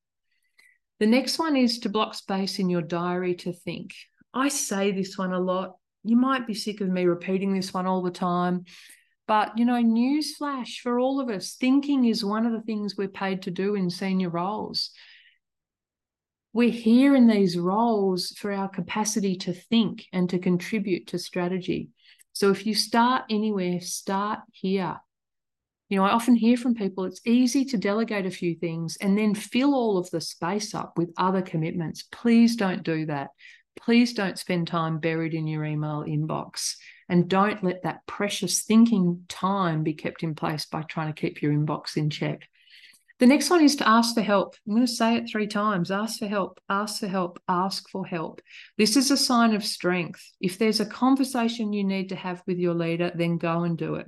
The 0.99 1.07
next 1.07 1.39
one 1.39 1.55
is 1.55 1.79
to 1.81 1.89
block 1.89 2.15
space 2.15 2.59
in 2.59 2.69
your 2.69 2.83
diary 2.83 3.37
to 3.37 3.53
think. 3.53 3.93
I 4.33 4.49
say 4.49 4.91
this 4.91 5.17
one 5.17 5.33
a 5.33 5.39
lot. 5.39 5.77
You 6.03 6.17
might 6.17 6.49
be 6.49 6.55
sick 6.55 6.81
of 6.81 6.89
me 6.89 7.05
repeating 7.05 7.55
this 7.55 7.73
one 7.73 7.87
all 7.87 8.03
the 8.03 8.11
time. 8.11 8.65
But, 9.27 9.59
you 9.59 9.65
know, 9.65 9.83
newsflash 9.83 10.81
for 10.83 10.99
all 10.99 11.21
of 11.21 11.31
us 11.31 11.55
thinking 11.55 12.05
is 12.05 12.25
one 12.25 12.45
of 12.45 12.53
the 12.53 12.61
things 12.61 12.97
we're 12.97 13.09
paid 13.09 13.43
to 13.43 13.51
do 13.51 13.75
in 13.75 13.89
senior 13.89 14.29
roles. 14.29 14.91
We're 16.53 16.71
here 16.71 17.17
in 17.17 17.27
these 17.27 17.59
roles 17.59 18.29
for 18.39 18.53
our 18.53 18.69
capacity 18.69 19.37
to 19.39 19.53
think 19.53 20.05
and 20.13 20.29
to 20.31 20.39
contribute 20.39 21.09
to 21.09 21.19
strategy. 21.19 21.89
So 22.33 22.51
if 22.51 22.67
you 22.67 22.75
start 22.75 23.25
anywhere, 23.31 23.81
start 23.81 24.41
here. 24.53 24.97
You 25.89 25.99
know, 25.99 26.05
I 26.05 26.11
often 26.11 26.35
hear 26.35 26.57
from 26.57 26.75
people 26.75 27.05
it's 27.05 27.21
easy 27.25 27.65
to 27.67 27.77
delegate 27.77 28.27
a 28.27 28.31
few 28.31 28.55
things 28.55 28.97
and 29.01 29.17
then 29.17 29.35
fill 29.35 29.75
all 29.75 29.99
of 29.99 30.11
the 30.11 30.21
space 30.21 30.75
up 30.75 30.97
with 30.97 31.13
other 31.17 31.43
commitments. 31.43 32.05
Please 32.11 32.57
don't 32.57 32.83
do 32.83 33.07
that. 33.07 33.31
Please 33.81 34.13
don't 34.15 34.39
spend 34.39 34.67
time 34.67 34.99
buried 34.99 35.35
in 35.35 35.47
your 35.47 35.65
email 35.65 36.05
inbox. 36.07 36.75
And 37.09 37.29
don't 37.29 37.63
let 37.63 37.83
that 37.83 38.07
precious 38.07 38.63
thinking 38.63 39.25
time 39.29 39.83
be 39.83 39.95
kept 39.95 40.23
in 40.23 40.35
place 40.35 40.67
by 40.67 40.83
trying 40.83 41.13
to 41.13 41.21
keep 41.21 41.43
your 41.43 41.53
inbox 41.53 41.97
in 41.97 42.11
check. 42.11 42.49
The 43.21 43.27
next 43.27 43.49
one 43.49 43.63
is 43.63 43.77
to 43.77 43.89
ask 43.89 44.15
for 44.15 44.23
help. 44.23 44.57
I'm 44.67 44.75
going 44.75 44.87
to 44.87 44.93
say 44.93 45.17
it 45.17 45.29
three 45.31 45.47
times 45.47 45.91
ask 45.91 46.19
for 46.19 46.27
help, 46.27 46.59
ask 46.69 47.01
for 47.01 47.07
help, 47.07 47.41
ask 47.49 47.89
for 47.89 48.05
help. 48.05 48.41
This 48.77 48.97
is 48.97 49.11
a 49.11 49.17
sign 49.17 49.55
of 49.55 49.65
strength. 49.65 50.21
If 50.41 50.59
there's 50.59 50.81
a 50.81 50.87
conversation 50.87 51.73
you 51.73 51.85
need 51.85 52.09
to 52.09 52.17
have 52.17 52.43
with 52.47 52.59
your 52.59 52.75
leader, 52.75 53.13
then 53.15 53.39
go 53.39 53.63
and 53.63 53.79
do 53.79 53.95
it. 53.97 54.07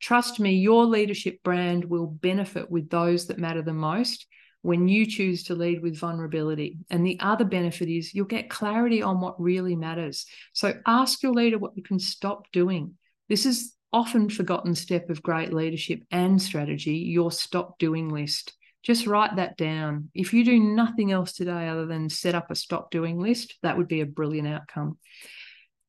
Trust 0.00 0.40
me, 0.40 0.56
your 0.56 0.84
leadership 0.84 1.42
brand 1.44 1.84
will 1.84 2.06
benefit 2.06 2.70
with 2.70 2.90
those 2.90 3.28
that 3.28 3.38
matter 3.38 3.62
the 3.62 3.72
most 3.72 4.26
when 4.64 4.88
you 4.88 5.04
choose 5.04 5.42
to 5.42 5.54
lead 5.54 5.82
with 5.82 5.98
vulnerability. 5.98 6.78
And 6.88 7.06
the 7.06 7.20
other 7.20 7.44
benefit 7.44 7.90
is 7.90 8.14
you'll 8.14 8.24
get 8.24 8.48
clarity 8.48 9.02
on 9.02 9.20
what 9.20 9.38
really 9.38 9.76
matters. 9.76 10.24
So 10.54 10.72
ask 10.86 11.22
your 11.22 11.34
leader 11.34 11.58
what 11.58 11.76
you 11.76 11.82
can 11.82 11.98
stop 11.98 12.50
doing. 12.50 12.94
This 13.28 13.44
is 13.44 13.74
often 13.92 14.30
forgotten 14.30 14.74
step 14.74 15.10
of 15.10 15.22
great 15.22 15.52
leadership 15.52 16.00
and 16.10 16.40
strategy, 16.40 16.94
your 16.96 17.30
stop 17.30 17.78
doing 17.78 18.08
list. 18.08 18.54
Just 18.82 19.06
write 19.06 19.36
that 19.36 19.58
down. 19.58 20.08
If 20.14 20.32
you 20.32 20.46
do 20.46 20.58
nothing 20.58 21.12
else 21.12 21.34
today 21.34 21.68
other 21.68 21.84
than 21.84 22.08
set 22.08 22.34
up 22.34 22.50
a 22.50 22.54
stop 22.54 22.90
doing 22.90 23.20
list, 23.20 23.58
that 23.62 23.76
would 23.76 23.88
be 23.88 24.00
a 24.00 24.06
brilliant 24.06 24.48
outcome. 24.48 24.96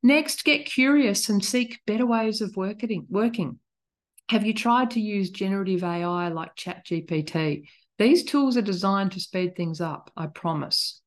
Next, 0.04 0.44
get 0.44 0.66
curious 0.66 1.30
and 1.30 1.44
seek 1.44 1.80
better 1.88 2.06
ways 2.06 2.42
of 2.42 2.58
working. 2.58 3.60
Have 4.28 4.46
you 4.46 4.54
tried 4.54 4.92
to 4.92 5.00
use 5.00 5.30
generative 5.30 5.82
AI 5.82 6.28
like 6.28 6.58
ChatGPT? 6.58 7.68
These 7.98 8.26
tools 8.26 8.58
are 8.58 8.62
designed 8.62 9.14
to 9.14 9.20
speed 9.20 9.56
things 9.56 9.80
up, 9.80 10.12
I 10.18 10.28
promise. 10.28 11.02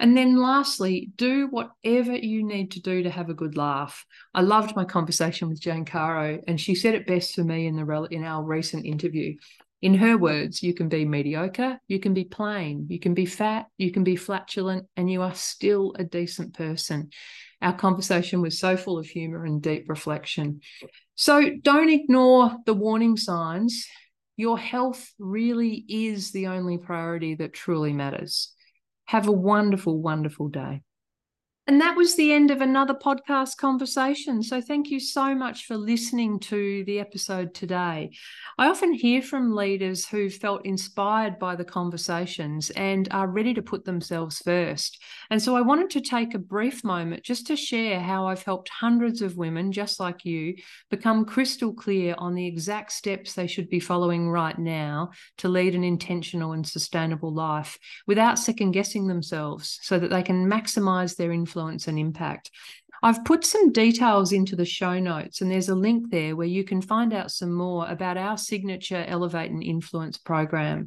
And 0.00 0.16
then 0.16 0.36
lastly, 0.36 1.12
do 1.14 1.46
whatever 1.46 2.16
you 2.16 2.44
need 2.44 2.72
to 2.72 2.80
do 2.80 3.04
to 3.04 3.10
have 3.10 3.30
a 3.30 3.34
good 3.34 3.56
laugh. 3.56 4.04
I 4.34 4.40
loved 4.40 4.74
my 4.74 4.84
conversation 4.84 5.48
with 5.48 5.60
Jane 5.60 5.84
Caro, 5.84 6.40
and 6.48 6.60
she 6.60 6.74
said 6.74 6.94
it 6.94 7.06
best 7.06 7.36
for 7.36 7.44
me 7.44 7.68
in 7.68 7.76
the 7.76 8.08
in 8.10 8.24
our 8.24 8.42
recent 8.42 8.84
interview. 8.84 9.36
In 9.80 9.94
her 9.94 10.16
words, 10.16 10.62
you 10.62 10.74
can 10.74 10.88
be 10.88 11.04
mediocre, 11.04 11.78
you 11.86 12.00
can 12.00 12.14
be 12.14 12.24
plain, 12.24 12.86
you 12.88 12.98
can 12.98 13.14
be 13.14 13.26
fat, 13.26 13.66
you 13.78 13.92
can 13.92 14.02
be 14.02 14.16
flatulent, 14.16 14.86
and 14.96 15.10
you 15.10 15.22
are 15.22 15.34
still 15.34 15.94
a 15.96 16.04
decent 16.04 16.54
person. 16.54 17.10
Our 17.60 17.72
conversation 17.72 18.40
was 18.40 18.58
so 18.58 18.76
full 18.76 18.98
of 18.98 19.06
humor 19.06 19.44
and 19.44 19.62
deep 19.62 19.88
reflection. 19.88 20.60
So 21.14 21.50
don't 21.62 21.90
ignore 21.90 22.56
the 22.66 22.74
warning 22.74 23.16
signs 23.16 23.86
your 24.36 24.58
health 24.58 25.12
really 25.18 25.84
is 25.88 26.32
the 26.32 26.48
only 26.48 26.78
priority 26.78 27.34
that 27.36 27.52
truly 27.52 27.92
matters. 27.92 28.52
Have 29.06 29.28
a 29.28 29.32
wonderful, 29.32 30.00
wonderful 30.00 30.48
day. 30.48 30.82
And 31.68 31.80
that 31.80 31.96
was 31.96 32.16
the 32.16 32.32
end 32.32 32.50
of 32.50 32.60
another 32.60 32.92
podcast 32.92 33.56
conversation. 33.56 34.42
So, 34.42 34.60
thank 34.60 34.90
you 34.90 34.98
so 34.98 35.32
much 35.32 35.66
for 35.66 35.76
listening 35.76 36.40
to 36.40 36.82
the 36.86 36.98
episode 36.98 37.54
today. 37.54 38.10
I 38.58 38.66
often 38.66 38.92
hear 38.92 39.22
from 39.22 39.54
leaders 39.54 40.04
who 40.04 40.28
felt 40.28 40.66
inspired 40.66 41.38
by 41.38 41.54
the 41.54 41.64
conversations 41.64 42.70
and 42.70 43.06
are 43.12 43.28
ready 43.28 43.54
to 43.54 43.62
put 43.62 43.84
themselves 43.84 44.40
first. 44.40 45.00
And 45.30 45.40
so, 45.40 45.54
I 45.54 45.60
wanted 45.60 45.90
to 45.90 46.00
take 46.00 46.34
a 46.34 46.40
brief 46.40 46.82
moment 46.82 47.22
just 47.22 47.46
to 47.46 47.54
share 47.54 48.00
how 48.00 48.26
I've 48.26 48.42
helped 48.42 48.68
hundreds 48.68 49.22
of 49.22 49.36
women, 49.36 49.70
just 49.70 50.00
like 50.00 50.24
you, 50.24 50.56
become 50.90 51.24
crystal 51.24 51.72
clear 51.72 52.16
on 52.18 52.34
the 52.34 52.46
exact 52.46 52.90
steps 52.90 53.34
they 53.34 53.46
should 53.46 53.70
be 53.70 53.78
following 53.78 54.28
right 54.28 54.58
now 54.58 55.10
to 55.38 55.48
lead 55.48 55.76
an 55.76 55.84
intentional 55.84 56.54
and 56.54 56.66
sustainable 56.66 57.32
life 57.32 57.78
without 58.08 58.36
second 58.36 58.72
guessing 58.72 59.06
themselves 59.06 59.78
so 59.82 60.00
that 60.00 60.10
they 60.10 60.24
can 60.24 60.50
maximize 60.50 61.14
their 61.14 61.30
influence 61.30 61.51
influence 61.52 61.88
and 61.88 61.98
impact. 61.98 62.50
I've 63.02 63.24
put 63.24 63.44
some 63.44 63.72
details 63.72 64.32
into 64.32 64.54
the 64.54 64.64
show 64.64 64.98
notes, 65.00 65.40
and 65.40 65.50
there's 65.50 65.68
a 65.68 65.74
link 65.74 66.10
there 66.10 66.36
where 66.36 66.46
you 66.46 66.62
can 66.62 66.80
find 66.80 67.12
out 67.12 67.32
some 67.32 67.52
more 67.52 67.86
about 67.88 68.16
our 68.16 68.38
signature 68.38 69.04
Elevate 69.06 69.50
and 69.50 69.62
Influence 69.62 70.18
program. 70.18 70.86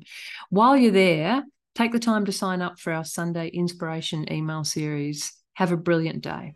While 0.50 0.78
you're 0.78 0.92
there, 0.92 1.44
take 1.76 1.92
the 1.92 2.00
time 2.00 2.26
to 2.26 2.32
sign 2.32 2.62
up 2.62 2.80
for 2.80 2.94
our 2.94 3.04
Sunday 3.04 3.50
inspiration 3.50 4.32
email 4.32 4.64
series. 4.64 5.34
Have 5.56 5.74
a 5.74 5.78
brilliant 5.78 6.24
day. 6.24 6.56